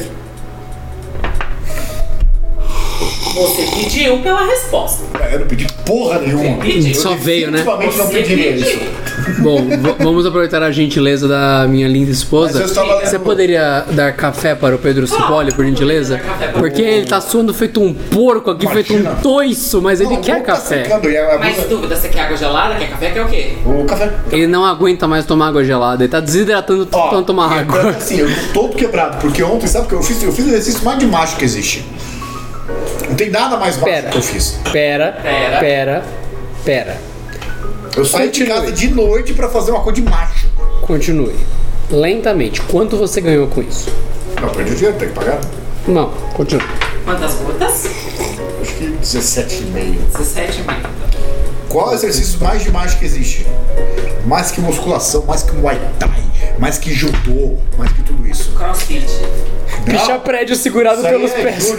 [3.35, 5.03] Você pediu pela resposta.
[5.33, 6.57] Eu não pedi porra nenhuma.
[6.57, 6.95] Você pediu.
[6.95, 7.59] Só veio, né?
[7.59, 8.67] Definitivamente não Você pediria pediu.
[8.69, 9.05] isso.
[9.41, 9.67] Bom,
[9.99, 12.53] vamos aproveitar a gentileza da minha linda esposa.
[12.53, 16.21] Mas eu estava lendo- Você poderia dar café para o Pedro Cipolli, por gentileza?
[16.59, 19.21] Porque ele tá suando feito um porco aqui, feito um Imagina.
[19.23, 20.85] toiço, mas ele Não, quer não tá café.
[20.85, 23.27] secando, e a- a Mais blusa- dúvida, você quer água gelada, quer café, quer o
[23.29, 23.55] quê?
[23.65, 24.11] O café.
[24.31, 27.91] Ele não aguenta mais tomar água gelada, ele tá desidratando Ó, tanto tomar água.
[27.91, 30.23] Assim, eu tô todo quebrado, porque ontem, sabe o que eu fiz?
[30.23, 31.85] Eu fiz o exercício mais de macho que existe.
[33.15, 34.11] Não tem nada mais macho Pera.
[34.11, 34.59] que eu fiz.
[34.73, 35.61] Pera, Pera.
[35.61, 36.05] pera,
[36.65, 36.97] pera.
[37.97, 38.61] Eu saí de Continue.
[38.61, 40.49] casa de noite pra fazer uma coisa de macho.
[40.83, 41.37] Continue.
[41.89, 42.61] Lentamente.
[42.63, 43.89] Quanto você ganhou com isso?
[44.43, 45.39] Não, perdi o dinheiro, tem que pagar.
[45.87, 46.65] Não, continue.
[47.05, 47.87] Quantas gotas?
[48.61, 50.19] Acho que 17,5.
[50.19, 50.83] 17 mais.
[51.69, 53.47] Qual é o exercício mais de macho que existe?
[54.27, 56.11] Mais que musculação, mais que muay thai,
[56.59, 58.51] mais que judô, mais que tudo isso.
[58.57, 59.07] Crossfit.
[59.85, 61.75] Picha prédio segurado Isso aí pelos é pés.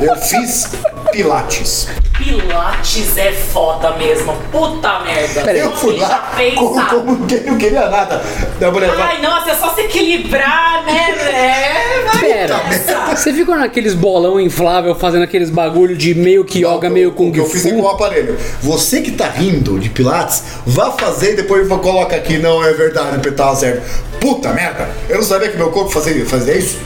[0.00, 0.70] Eu fiz
[1.12, 1.88] pilates.
[2.16, 4.34] Pilates é foda mesmo.
[4.52, 5.42] Puta merda.
[5.42, 5.60] Peraí.
[5.60, 8.22] Eu fui lá como, como quem não queria nada.
[8.58, 9.16] Da mulher vai.
[9.16, 11.10] Ai, nossa, é só se equilibrar, né?
[11.32, 13.16] É, vai Pera, nessa.
[13.16, 17.32] você ficou naqueles bolão inflável fazendo aqueles bagulho de meio que yoga, meio Kung O
[17.32, 17.88] que eu fiz é com o Fu?
[17.88, 18.36] aparelho.
[18.60, 23.16] Você que tá rindo de Pilates, vá fazer e depois coloca aqui, não é verdade,
[23.16, 23.82] o tava certo.
[24.20, 26.78] Puta merda, eu não sabia que meu corpo fazia, fazia isso.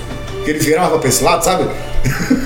[0.44, 1.68] Que ele virava pra esse lado, sabe?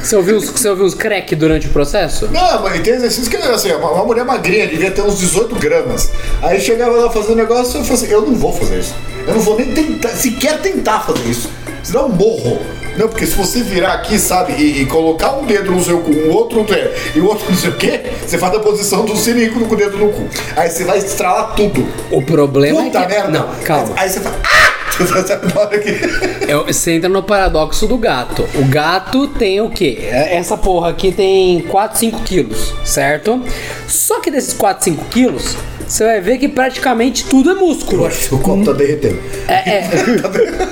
[0.03, 2.29] Você ouviu uns, você ouviu uns crack durante o processo?
[2.29, 6.11] Não, mas tem exercício que assim, uma, uma mulher magrinha devia ter uns 18 gramas.
[6.41, 8.95] Aí chegava lá fazendo negócio e eu falei assim, eu não vou fazer isso.
[9.27, 11.51] Eu não vou nem tentar, sequer tentar fazer isso.
[11.83, 12.61] Senão eu morro.
[12.97, 16.11] Não, porque se você virar aqui, sabe, e, e colocar um dedo no seu cu,
[16.11, 19.05] um outro no pé e o outro não sei o quê, você faz a posição
[19.05, 20.29] do sinículo com o dedo no cu.
[20.57, 21.87] Aí você vai estralar tudo.
[22.11, 23.09] O problema Puta é que...
[23.09, 23.31] merda.
[23.31, 23.93] Não, calma.
[23.97, 24.78] Aí você fala, ah!
[26.49, 28.49] É, Você entra no paradoxo do gato.
[28.55, 29.99] O gato tem o quê?
[30.03, 33.43] É, Essa porra aqui tem 4, 5 quilos, certo?
[33.87, 35.57] Só que desses 4, 5 quilos,
[35.87, 38.05] você vai ver que praticamente tudo é músculo.
[38.05, 39.19] Poxa, o copo tá derretendo.
[39.47, 39.91] É, é.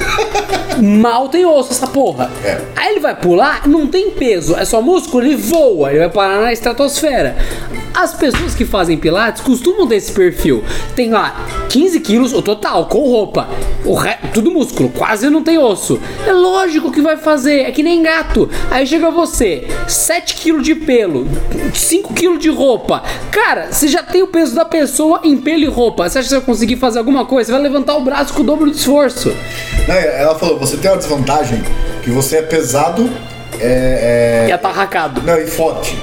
[0.83, 2.31] Mal tem osso essa porra.
[2.45, 2.61] É.
[2.77, 6.41] Aí ele vai pular, não tem peso, é só músculo, ele voa, ele vai parar
[6.41, 7.37] na estratosfera.
[7.95, 10.63] As pessoas que fazem pilates costumam ter esse perfil.
[10.95, 13.49] Tem lá 15 quilos, o total, com roupa.
[13.87, 14.17] O re...
[14.35, 15.99] Tudo músculo, quase não tem osso.
[16.27, 18.51] É lógico que vai fazer, é que nem gato.
[18.71, 21.27] Aí chega você, 7 quilos de pelo,
[21.73, 23.03] 5 quilos de roupa.
[23.31, 26.09] Cara, você já tem o peso da pessoa em pelo e roupa.
[26.09, 27.47] Você acha que você vai conseguir fazer alguma coisa?
[27.47, 29.31] Você vai levantar o braço com o dobro do esforço.
[29.89, 31.63] Né, Ela falou, você tem uma desvantagem
[32.03, 33.09] que você é pesado
[33.61, 35.23] é, é, E atarracado.
[35.23, 35.97] Não, e forte.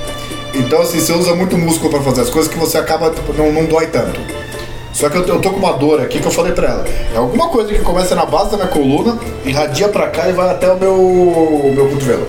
[0.53, 3.51] Então, assim, você usa muito músculo pra fazer as coisas que você acaba, tipo, não,
[3.51, 4.19] não dói tanto.
[4.93, 6.85] Só que eu, eu tô com uma dor aqui que eu falei pra ela.
[7.13, 10.49] É alguma coisa que começa na base da minha coluna, irradia pra cá e vai
[10.49, 12.27] até o meu, o meu cotovelo.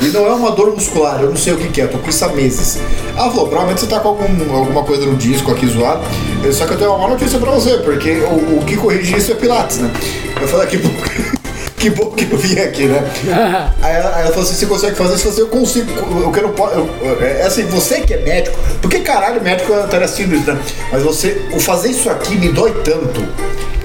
[0.00, 1.98] E não é uma dor muscular, eu não sei o que, que é, eu tô
[1.98, 2.80] com isso há meses.
[3.16, 6.02] Ela falou, provavelmente você tá com algum, alguma coisa no disco aqui zoado.
[6.52, 9.32] Só que eu tenho uma má notícia pra você, porque o, o que corrige isso
[9.32, 9.90] é Pilates, né?
[10.40, 10.90] Eu falei, bom,
[11.84, 12.98] que bom que eu vim aqui, né?
[13.82, 15.26] Aí ela, aí ela falou assim: você consegue fazer isso?
[15.26, 15.90] Eu assim, eu consigo.
[16.24, 16.74] Eu posso.
[16.76, 20.58] eu- É assim, você que é médico, porque caralho, médico estaria assistindo isso, né?
[20.90, 23.22] Mas você, o fazer isso aqui me dói tanto.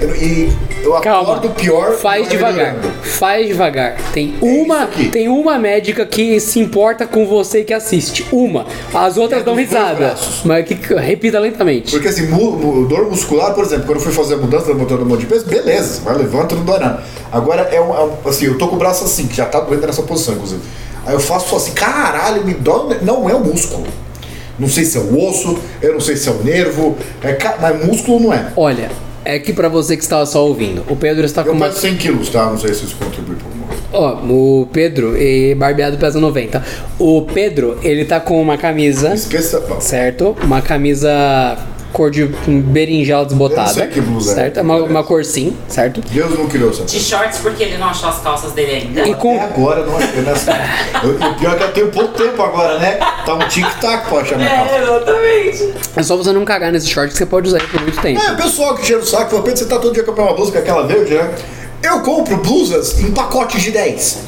[0.00, 0.50] Eu- e
[0.82, 1.34] eu Calma.
[1.36, 1.92] acordo pior.
[1.92, 2.74] Faz devagar.
[2.74, 2.88] melhorando.
[3.02, 3.96] Faz devagar.
[4.14, 8.26] Tem É uma, tem uma médica que se importa com você que assiste.
[8.32, 8.64] Uma.
[8.94, 10.14] As outras É dão risada.
[10.44, 11.90] Mas que repita lentamente.
[11.90, 14.98] Porque assim, mu- dor muscular, por exemplo, quando eu fui fazer a mudança da motor
[14.98, 17.02] do monte de peso, beleza, você vai levanta, não dói nada.
[17.30, 19.60] Agora é um, é um- assim, eu tô com o braço assim, que já tá
[19.60, 20.62] doendo nessa posição, inclusive.
[21.06, 23.86] Aí eu faço assim, caralho, me dói, não é o músculo.
[24.58, 27.84] Não sei se é o osso, eu não sei se é o nervo, é mas
[27.84, 28.46] músculo não é.
[28.56, 28.90] Olha,
[29.34, 31.66] é que pra você que estava só ouvindo, o Pedro está com Eu uma.
[31.66, 32.46] peso 100 quilos, tá?
[32.46, 33.60] Não sei se isso contribui coisa.
[33.92, 36.62] Ó, o Pedro, e barbeado pesa 90.
[36.98, 39.62] O Pedro, ele tá com uma camisa, Esqueça.
[39.80, 40.36] Certo?
[40.42, 41.56] Uma camisa
[41.92, 43.62] cor de berinjela desbotada.
[43.62, 44.34] Eu não sei que blusa é.
[44.34, 44.58] certo?
[44.58, 46.00] É uma, uma cor sim, certo?
[46.00, 49.08] Deus não criou essa De shorts porque ele não achou as calças dele ainda.
[49.08, 50.52] E com- Até agora não achei nessa.
[51.02, 52.98] Eu- O pior é que eu tenho pouco tempo agora, né?
[53.24, 54.74] Tá um tic-tac pra achar minha calça.
[54.74, 55.74] É, exatamente.
[55.96, 58.20] É só você não cagar nesse short que você pode usar ele por muito tempo.
[58.20, 60.52] É, pessoal que tira o saco, fala, Pedro, você tá todo dia comprando uma blusa
[60.52, 61.30] com aquela verde, né?
[61.82, 64.18] Eu compro blusas em pacotes de 10.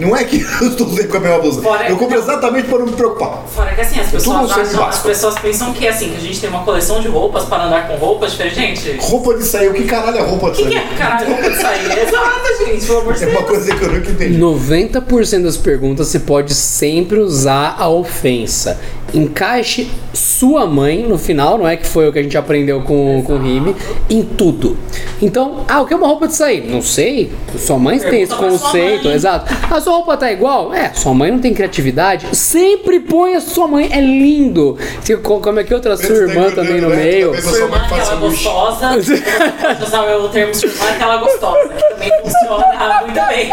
[0.00, 1.62] Não é que eu estou sempre com a mesma blusa.
[1.62, 3.44] Fora- Eu compro exatamente para não me preocupar.
[3.54, 6.40] Fora que assim, as tudo pessoas, acham, as pessoas pensam que assim, que a gente
[6.40, 8.82] tem uma coleção de roupas para andar com roupas diferentes.
[8.82, 10.72] Gente, o Roupa de sair, o que caralho é roupa de que, sair?
[10.72, 11.98] que é caralho roupa de sair?
[12.08, 13.50] Exato, gente, pelo amor de É uma Deus.
[13.50, 14.38] coisa que eu nunca entendi.
[14.38, 18.78] 90% das perguntas você pode sempre usar a ofensa.
[19.14, 23.22] Encaixe sua mãe no final, não é que foi o que a gente aprendeu com,
[23.24, 23.74] com o Rime,
[24.08, 24.76] em tudo.
[25.20, 26.62] Então, ah, o que é uma roupa de sair?
[26.70, 27.30] Não sei.
[27.58, 29.52] Sua mãe tem esse Pergunta pra sua conceito, exato.
[29.70, 30.72] A sua roupa tá igual?
[30.72, 32.26] É, sua mãe não tem criatividade.
[32.34, 34.78] Sempre põe a sua mãe, é lindo.
[35.22, 36.96] Co- como é que outra sua tá irmã também no né?
[36.96, 37.40] meio.
[37.42, 38.44] Sua irmã, aquela luxo.
[38.44, 38.88] gostosa.
[39.60, 43.50] Pode usar o termo sua irmã, aquela gostosa, que também funciona muito bem.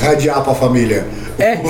[0.00, 1.06] Radiar pra família.
[1.38, 1.60] É,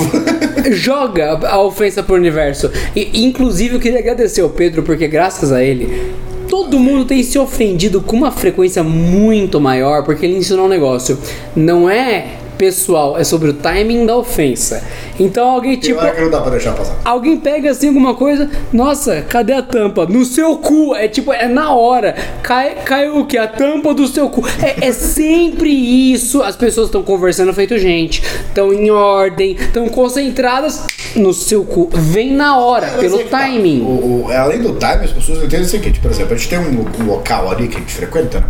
[0.71, 2.71] joga a ofensa pro universo.
[2.95, 6.11] E, inclusive, eu queria agradecer ao Pedro, porque graças a ele,
[6.47, 11.17] todo mundo tem se ofendido com uma frequência muito maior, porque ele ensinou um negócio.
[11.55, 12.25] Não é
[12.57, 14.83] pessoal, é sobre o timing da ofensa.
[15.19, 15.99] Então alguém tipo.
[15.99, 16.95] que não dá pra deixar passar.
[17.03, 20.05] Alguém pega assim alguma coisa, nossa, cadê a tampa?
[20.05, 22.15] No seu cu, é tipo, é na hora.
[22.41, 23.37] Cai, caiu o que?
[23.37, 24.43] A tampa do seu cu.
[24.61, 26.41] É, é sempre isso.
[26.41, 30.83] As pessoas estão conversando feito gente, estão em ordem, estão concentradas
[31.15, 31.89] no seu cu.
[31.93, 33.39] Vem na hora, pelo é que tá.
[33.39, 33.81] timing.
[33.81, 36.59] O- o- além do timing, as pessoas entendem o seguinte, por exemplo, a gente tem
[36.59, 38.45] um, um local ali que a gente frequenta, né?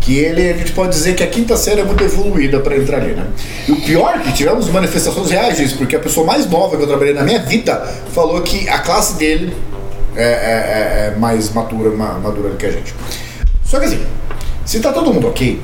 [0.00, 2.98] Que ele, a gente pode dizer que a quinta série é muito evoluída para entrar
[2.98, 3.24] ali, né?
[3.68, 6.82] E o pior é que tivemos manifestações reais disso, porque a pessoa mais nova que
[6.82, 7.76] eu trabalhei na minha vida
[8.12, 9.54] falou que a classe dele
[10.14, 12.94] é, é- é- é mais madura, ma- madura do que a gente.
[13.64, 14.00] Só que assim,
[14.64, 15.60] se tá todo mundo ok,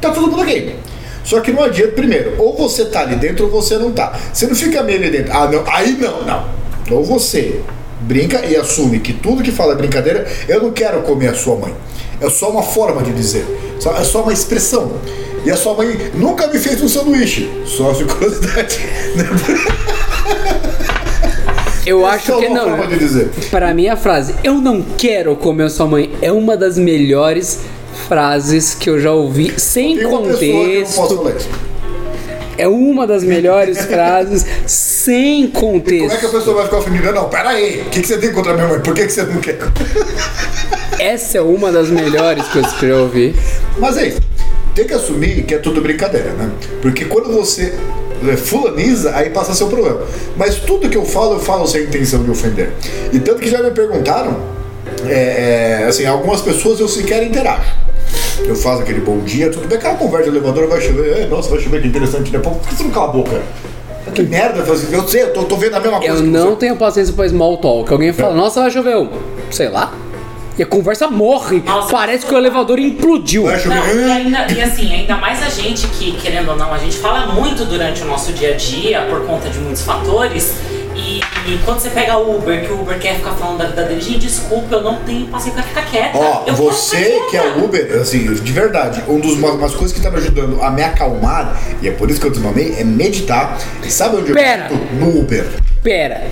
[0.00, 0.76] tá todo mundo ok.
[1.22, 4.18] Só que não adianta, primeiro, ou você tá ali dentro ou você não tá.
[4.32, 5.32] Você não fica meio ali dentro.
[5.36, 6.44] Ah, não, aí não, não.
[6.90, 7.60] Ou você
[8.00, 11.56] brinca e assume que tudo que fala é brincadeira, eu não quero comer a sua
[11.56, 11.74] mãe.
[12.20, 13.44] É só uma forma de dizer.
[13.80, 14.92] Só- É só uma expressão.
[15.44, 17.48] E a sua mãe nunca me fez um sanduíche.
[17.64, 18.80] Só de curiosidade.
[21.84, 22.76] Eu É acho só que não.
[23.50, 27.60] Para mim, a frase Eu não quero comer a sua mãe é uma das melhores
[28.08, 31.00] frases que eu já ouvi sem contexto.
[32.58, 36.30] É uma das melhores frases sem Como é que a contexto.
[36.30, 37.12] pessoa vai ficar ofendida?
[37.12, 37.82] Não, pera aí.
[37.82, 38.80] O que, que você tem contra a minha mãe?
[38.80, 39.58] Por que, que você não quer?
[40.98, 43.34] Essa é uma das melhores coisas que eu já ouvi.
[43.78, 44.20] Mas é isso.
[44.74, 46.50] Tem que assumir que é tudo brincadeira, né?
[46.82, 47.72] Porque quando você
[48.28, 50.00] é, fulaniza, aí passa a ser o problema.
[50.36, 52.70] Mas tudo que eu falo, eu falo sem intenção de ofender.
[53.12, 54.36] E tanto que já me perguntaram,
[55.06, 57.86] é, é, assim, algumas pessoas eu sequer interajo.
[58.46, 61.48] Eu faço aquele bom dia, tudo bem, aquela conversa no elevador, vai chover, é, nossa,
[61.48, 62.38] vai chover, que interessante, né?
[62.38, 63.42] Pô, por que você não cala a boca?
[64.14, 66.54] Que merda, eu assim, eu sei, eu tô, tô vendo a mesma coisa Eu não
[66.54, 67.92] tenho paciência pra small talk.
[67.92, 68.92] Alguém fala, nossa, vai chover.
[68.92, 69.10] Eu,
[69.50, 69.92] sei lá.
[70.58, 71.62] E a conversa morre.
[71.64, 71.90] Nossa.
[71.90, 73.44] Parece que o elevador implodiu.
[73.44, 76.96] Não, e, ainda, e assim, ainda mais a gente que, querendo ou não, a gente
[76.96, 80.54] fala muito durante o nosso dia a dia por conta de muitos fatores.
[80.94, 83.84] E, e quando você pega o Uber, que o Uber quer ficar falando da vida
[83.84, 86.16] dele, gente, desculpa, eu não tenho paciência pra ficar quieta.
[86.16, 87.58] Ó, eu você que é quieta.
[87.58, 90.82] Uber, assim, de verdade, um dos uma, umas coisas que tá me ajudando a me
[90.82, 93.58] acalmar, e é por isso que eu desmamei, é meditar.
[93.84, 94.68] E sabe onde Pera.
[94.70, 94.94] eu medito?
[94.94, 95.46] No Uber.
[95.82, 96.24] Pera.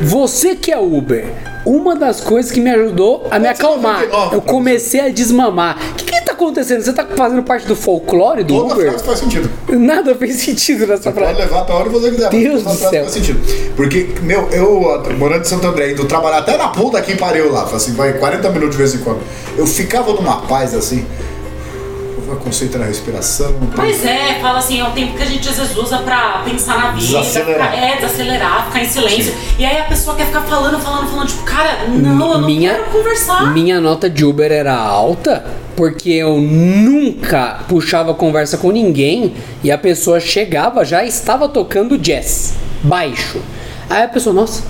[0.00, 1.26] Você que é Uber,
[1.66, 5.78] uma das coisas que me ajudou a me Pode acalmar, 99, eu comecei a desmamar.
[5.92, 6.82] O que, que tá acontecendo?
[6.82, 8.88] Você tá fazendo parte do folclore do Toda Uber?
[8.90, 9.50] frase faz sentido.
[9.68, 11.38] Nada fez sentido nessa Pode frase.
[11.40, 12.30] levar pra onde você quiser.
[12.30, 13.02] Deus do céu.
[13.02, 13.40] Faz sentido.
[13.76, 14.80] Porque, meu, eu
[15.18, 18.48] morando em Santo André, indo trabalhar até na puta que pariu lá, assim, vai 40
[18.50, 19.20] minutos de vez em quando.
[19.56, 21.04] Eu ficava numa paz assim.
[22.42, 23.54] Concentrar na respiração.
[23.76, 26.76] Mas é, fala assim, é o tempo que a gente às vezes usa pra pensar
[26.78, 27.70] na vida, Desacelerar.
[27.72, 29.34] ficar- é, desacelerar, ficar em silêncio.
[29.58, 32.70] E aí a pessoa quer ficar falando, falando, falando, tipo, cara, não, eu não minha,
[32.74, 33.52] quero conversar.
[33.52, 35.44] minha nota de Uber era alta
[35.76, 42.54] porque eu nunca puxava conversa com ninguém e a pessoa chegava já estava tocando jazz
[42.82, 43.40] baixo.
[43.88, 44.62] Aí a pessoa, nossa,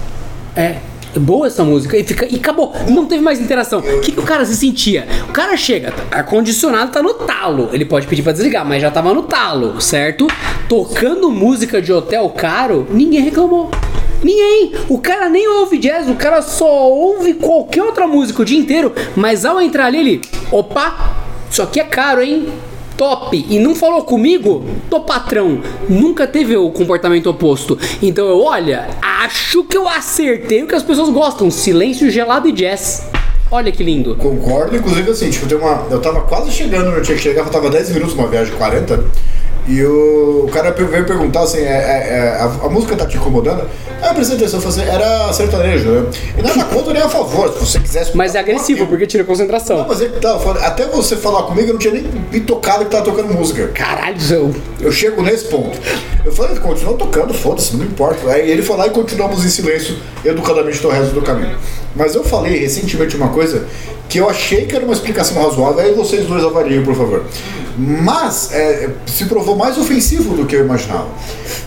[0.56, 0.76] é
[1.20, 3.80] boa essa música e fica e acabou, não teve mais interação.
[3.80, 5.06] O que, que o cara se sentia?
[5.28, 8.90] O cara chega, ar condicionado tá no talo, ele pode pedir pra desligar, mas já
[8.90, 10.26] tava no talo, certo?
[10.68, 13.70] Tocando música de hotel caro, ninguém reclamou.
[14.22, 14.72] Ninguém.
[14.88, 18.92] O cara nem ouve jazz, o cara só ouve qualquer outra música o dia inteiro,
[19.16, 20.20] mas ao entrar ali, ele.
[20.50, 21.16] Opa,
[21.50, 22.48] isso aqui é caro, hein?
[22.96, 23.46] Top!
[23.48, 24.64] E não falou comigo?
[24.88, 25.60] Tô patrão.
[25.88, 27.78] Nunca teve o comportamento oposto.
[28.02, 32.52] Então eu, olha, acho que eu acertei o que as pessoas gostam: silêncio gelado e
[32.52, 33.06] jazz.
[33.50, 34.16] Olha que lindo.
[34.16, 35.86] Concordo, inclusive assim, tipo, tem uma.
[35.90, 38.96] Eu tava quase chegando, eu tinha que chegar, faltava 10 minutos uma viagem de 40,
[38.96, 39.04] né?
[39.68, 43.62] E o, cara veio perguntar assim, é, é, é, a, a música tá te incomodando?
[44.00, 46.10] Aí eu prestei atenção, falei assim, era sertanejo, né?
[46.36, 48.16] E nada contra nem a favor, se você quisesse.
[48.16, 49.84] Mas é agressivo, porque porque tira Não, concentração.
[49.88, 52.90] mas é que tá, até você falar comigo, eu não tinha nem me tocado que
[52.90, 53.68] tava tocando música.
[53.68, 55.78] Caralho, eu- Eu chego nesse ponto.
[56.24, 58.30] Eu falei, continua tocando, foda-se, não importa.
[58.30, 61.56] Aí ele foi lá e continuamos em silêncio, educadamente o resto do caminho.
[61.94, 63.66] Mas eu falei recentemente uma coisa
[64.08, 67.24] que eu achei que era uma explicação razoável, aí vocês dois avaliem, por favor.
[67.78, 71.08] Mas é, se provou mais ofensivo do que eu imaginava.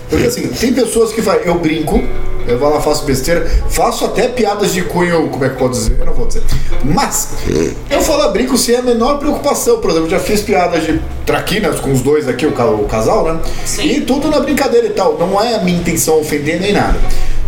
[0.09, 2.03] Porque assim, tem pessoas que vai, eu brinco,
[2.47, 5.97] eu vou lá, faço besteira, faço até piadas de cunho, como é que pode dizer?
[5.99, 6.43] Eu não vou dizer.
[6.83, 7.29] Mas,
[7.89, 9.79] eu falo brinco sem a menor preocupação.
[9.79, 12.51] Por exemplo, já fiz piadas de traquinas com os dois aqui, o
[12.87, 13.39] casal, né?
[13.65, 13.87] Sim.
[13.87, 15.17] E tudo na brincadeira e tal.
[15.17, 16.99] Não é a minha intenção ofender nem nada.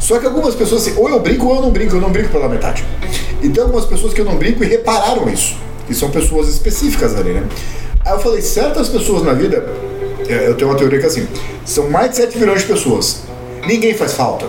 [0.08, 2.30] Só que algumas pessoas, assim, ou eu brinco ou eu não brinco, eu não brinco
[2.30, 2.82] pela metade.
[3.43, 5.58] E tem algumas pessoas que eu não brinco e repararam isso.
[5.89, 7.43] E são pessoas específicas ali, né?
[8.06, 9.70] Aí eu falei, certas pessoas na vida,
[10.30, 11.28] é, eu tenho uma teoria que é assim,
[11.65, 13.24] são mais de 7 milhões de pessoas.
[13.67, 14.46] Ninguém faz falta,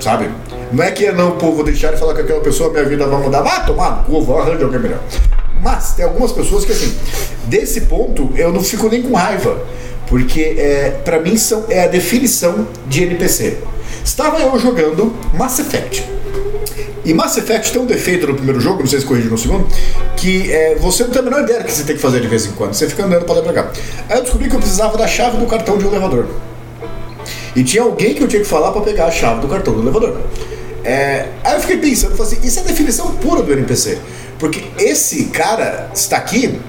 [0.00, 0.28] sabe?
[0.72, 3.22] Não é que não, pô, vou deixar de falar com aquela pessoa, minha vida vai
[3.22, 3.42] mudar.
[3.42, 4.98] Vai tomar no cu, vou alguém melhor.
[5.62, 6.92] Mas tem algumas pessoas que, assim,
[7.44, 9.56] desse ponto, eu não fico nem com raiva.
[10.08, 13.58] Porque, é, pra mim, são, é a definição de NPC.
[14.06, 16.08] Estava eu jogando Mass Effect.
[17.04, 19.66] E Mass Effect tem um defeito no primeiro jogo, não sei se corrige no segundo,
[20.16, 22.28] que é, você não tem a menor ideia do que você tem que fazer de
[22.28, 22.72] vez em quando.
[22.72, 23.70] Você fica andando pra lá e pra cá.
[24.08, 26.24] Aí eu descobri que eu precisava da chave do cartão de um elevador.
[27.56, 29.82] E tinha alguém que eu tinha que falar pra pegar a chave do cartão do
[29.82, 30.20] elevador.
[30.84, 33.98] É, aí eu fiquei pensando, eu falei assim, isso é a definição pura do NPC.
[34.38, 36.60] Porque esse cara está aqui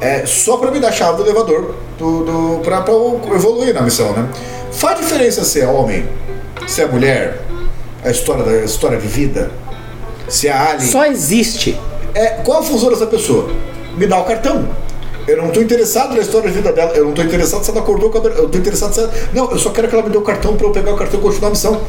[0.00, 4.14] é, só pra me dar a chave do elevador do, do, eu evoluir na missão,
[4.14, 4.26] né?
[4.72, 6.06] Faz diferença se é homem,
[6.66, 7.40] se é mulher,
[8.04, 9.50] a história, da, a história de vida,
[10.28, 10.90] se é alien.
[10.90, 11.78] Só existe.
[12.14, 13.50] É, qual a função dessa pessoa?
[13.96, 14.68] Me dá o cartão.
[15.26, 16.92] Eu não estou interessado na história de vida dela.
[16.92, 18.30] Eu não estou interessado se ela acordou com a...
[18.30, 19.12] Eu estou interessado se ela...
[19.32, 21.18] Não, eu só quero que ela me dê o cartão para eu pegar o cartão
[21.18, 21.80] e continuar a missão.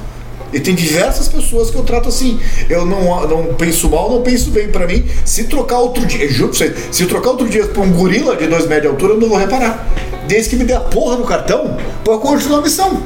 [0.52, 2.40] E tem diversas pessoas que eu trato assim.
[2.68, 4.70] Eu não, não penso mal, não penso bem.
[4.70, 6.28] Para mim, se trocar outro dia...
[6.28, 9.20] Juro pra se trocar outro dia pra um gorila de 2 metros de altura, eu
[9.20, 9.88] não vou reparar.
[10.28, 13.04] Desde que me dê a porra do cartão para eu continuar a missão.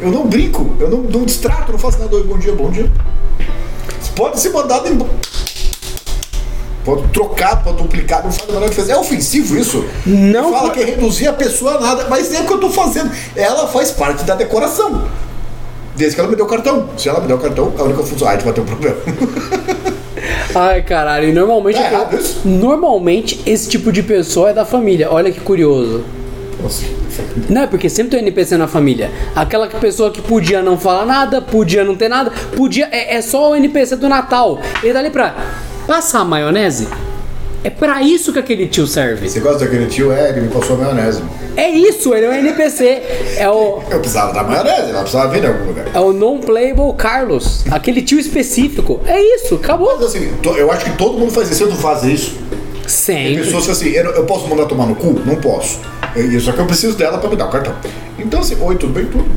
[0.00, 2.16] Eu não brinco, eu não, não distrato, não faço nada.
[2.16, 2.90] Oi, Bom dia, bom dia.
[4.16, 5.10] Pode ser mandado embora.
[6.84, 8.92] Pode trocar, pode duplicar, não faz a menor diferença.
[8.92, 9.84] É ofensivo isso?
[10.06, 12.70] Não Fala que é reduzir a pessoa a nada, mas é o que eu tô
[12.70, 13.10] fazendo.
[13.36, 15.06] Ela faz parte da decoração.
[15.94, 16.88] Desde que ela me deu o cartão.
[16.96, 18.26] Se ela me der o cartão, a única função.
[18.26, 18.96] Ah, a gente vai ter um problema.
[20.54, 21.78] Ai, caralho, e normalmente.
[21.78, 22.08] Tá?
[22.44, 25.10] Normalmente esse tipo de pessoa é da família.
[25.10, 26.02] Olha que curioso.
[27.48, 29.10] Não, é porque sempre tem um NPC na família.
[29.34, 32.88] Aquela que- pessoa que podia não falar nada, podia não ter nada, podia.
[32.92, 34.58] É, é só o NPC do Natal.
[34.82, 35.34] Ele tá ali pra
[35.86, 36.88] passar a maionese.
[37.62, 39.28] É pra isso que aquele tio serve.
[39.28, 40.10] Você gosta daquele tio?
[40.12, 41.22] É, ele me passou a maionese.
[41.56, 43.02] É isso, ele é um NPC.
[43.36, 43.82] É o.
[43.90, 45.84] Eu precisava da maionese, ela precisava vir em algum lugar.
[45.92, 47.64] É o non-playable Carlos.
[47.70, 49.00] Aquele tio específico.
[49.04, 49.94] É isso, acabou.
[49.98, 51.58] Mas assim, eu acho que todo mundo faz isso.
[51.58, 52.38] Se eu não faço isso,
[52.80, 53.44] Tem Sempre.
[53.44, 55.20] pessoas que assim, eu, eu posso mandar tomar no cu?
[55.26, 55.78] Não posso.
[56.16, 57.74] Eu, só que eu preciso dela pra me dar o cartão.
[58.18, 59.06] Então assim, oi, tudo bem?
[59.06, 59.30] Tudo.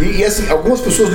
[0.00, 1.10] E, e, assim, algumas pessoas.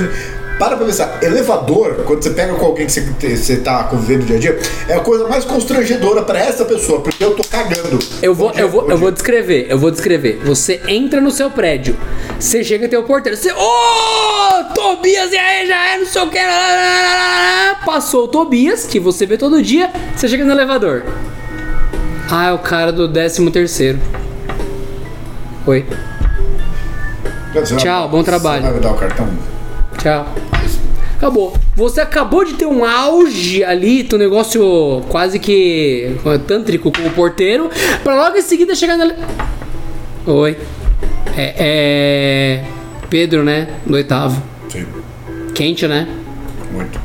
[0.58, 4.36] Para pra pensar, elevador, quando você pega com alguém que você, você tá convivendo dia
[4.36, 7.98] a dia, é a coisa mais constrangedora pra essa pessoa, porque eu tô cagando.
[8.22, 10.40] Eu vou, dia, eu vou, eu vou descrever, eu vou descrever.
[10.44, 11.96] Você entra no seu prédio,
[12.38, 13.50] você chega tem o porteiro, você.
[13.50, 14.74] Ô!
[14.74, 16.38] Tobias, e aí, já é, não sei o que.
[16.38, 17.80] lá, lá, lá, lá, lá.
[17.84, 21.02] Passou o Tobias, que você vê todo dia, você chega no elevador.
[22.30, 23.98] Ah, é o cara do 13 terceiro.
[25.66, 25.84] Oi,
[27.78, 28.62] Tchau, bom trabalho.
[28.62, 29.28] Você vai me dar o cartão?
[29.98, 30.26] tchau.
[31.16, 31.54] Acabou.
[31.76, 37.70] Você acabou de ter um auge ali, teu negócio quase que tântrico com o porteiro,
[38.02, 39.14] pra logo em seguida chegar ele-
[40.26, 40.56] Oi.
[41.36, 42.64] É, é.
[43.08, 43.68] Pedro, né?
[43.86, 44.42] Do oitavo.
[44.68, 44.86] Sim,
[45.54, 46.08] Quente, né?
[46.72, 47.00] muito.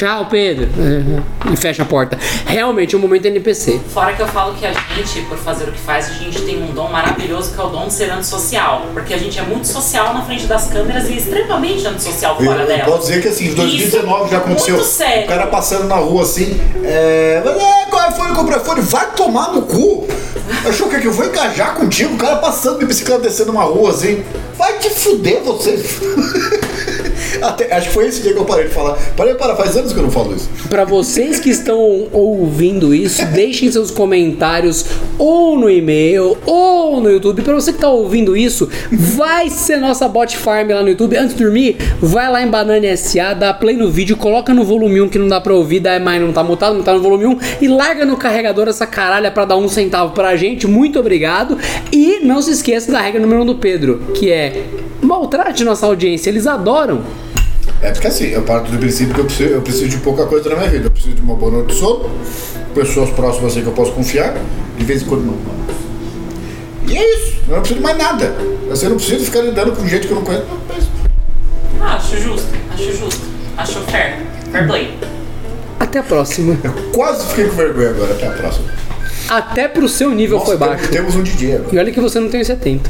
[0.00, 0.66] Tchau, Pedro.
[0.78, 2.18] É, E fecha a porta.
[2.46, 3.78] Realmente é um momento NPC.
[3.92, 6.62] Fora que eu falo que a gente, por fazer o que faz, a gente tem
[6.62, 8.86] um dom maravilhoso que é o dom de ser antissocial.
[8.94, 12.66] Porque a gente é muito social na frente das câmeras e extremamente antissocial fora eu
[12.66, 12.86] delas.
[12.86, 14.74] posso dizer que assim, em 2019 Isso já aconteceu.
[14.76, 15.24] Muito sério.
[15.24, 17.42] O cara passando na rua assim, é.
[17.44, 18.80] É, qual é fone, comprar fone?
[18.80, 20.08] Vai tomar no cu!
[20.66, 22.14] Achou que, é que eu vou engajar contigo?
[22.14, 24.24] O cara passando de bicicleta descendo uma rua assim.
[24.56, 25.76] Vai te fuder você!
[27.42, 28.98] Até, acho que foi esse dia que eu parei de falar.
[29.16, 30.48] Parei, para, faz anos que eu não falo isso.
[30.68, 34.84] Pra vocês que estão ouvindo isso, deixem seus comentários
[35.18, 37.42] ou no e-mail ou no YouTube.
[37.42, 41.16] Pra você que tá ouvindo isso, vai ser nossa bot farm lá no YouTube.
[41.16, 45.00] Antes de dormir, vai lá em Banana SA, dá play no vídeo, coloca no volume
[45.02, 47.26] 1 que não dá pra ouvir, daí mas não tá mutado, não tá no volume
[47.26, 50.66] 1 e larga no carregador essa caralha pra dar um centavo pra gente.
[50.66, 51.58] Muito obrigado.
[51.92, 54.64] E não se esqueça da regra número 1 do Pedro, que é
[55.02, 57.00] maltrate nossa audiência, eles adoram.
[57.82, 60.50] É porque assim, eu parto do princípio que eu preciso, eu preciso de pouca coisa
[60.50, 60.86] na minha vida.
[60.86, 62.10] Eu preciso de uma boa noite de sono,
[62.74, 64.36] pessoas próximas assim que eu posso confiar,
[64.76, 65.36] de vez em quando não.
[66.86, 68.34] E é isso, eu não preciso de mais nada.
[68.70, 70.44] Assim, eu não preciso ficar lidando com gente que eu não conheço.
[70.46, 71.86] Não.
[71.86, 73.20] Ah, acho justo, acho justo.
[73.56, 74.18] Acho fair.
[74.52, 74.94] Fair play.
[75.78, 76.58] Até a próxima.
[76.62, 78.12] Eu quase fiquei com vergonha agora.
[78.12, 78.66] Até a próxima.
[79.28, 80.88] Até pro seu nível Nossa, foi baixo.
[80.88, 81.74] Temos um DJ agora.
[81.74, 82.88] E olha que você não tem 70.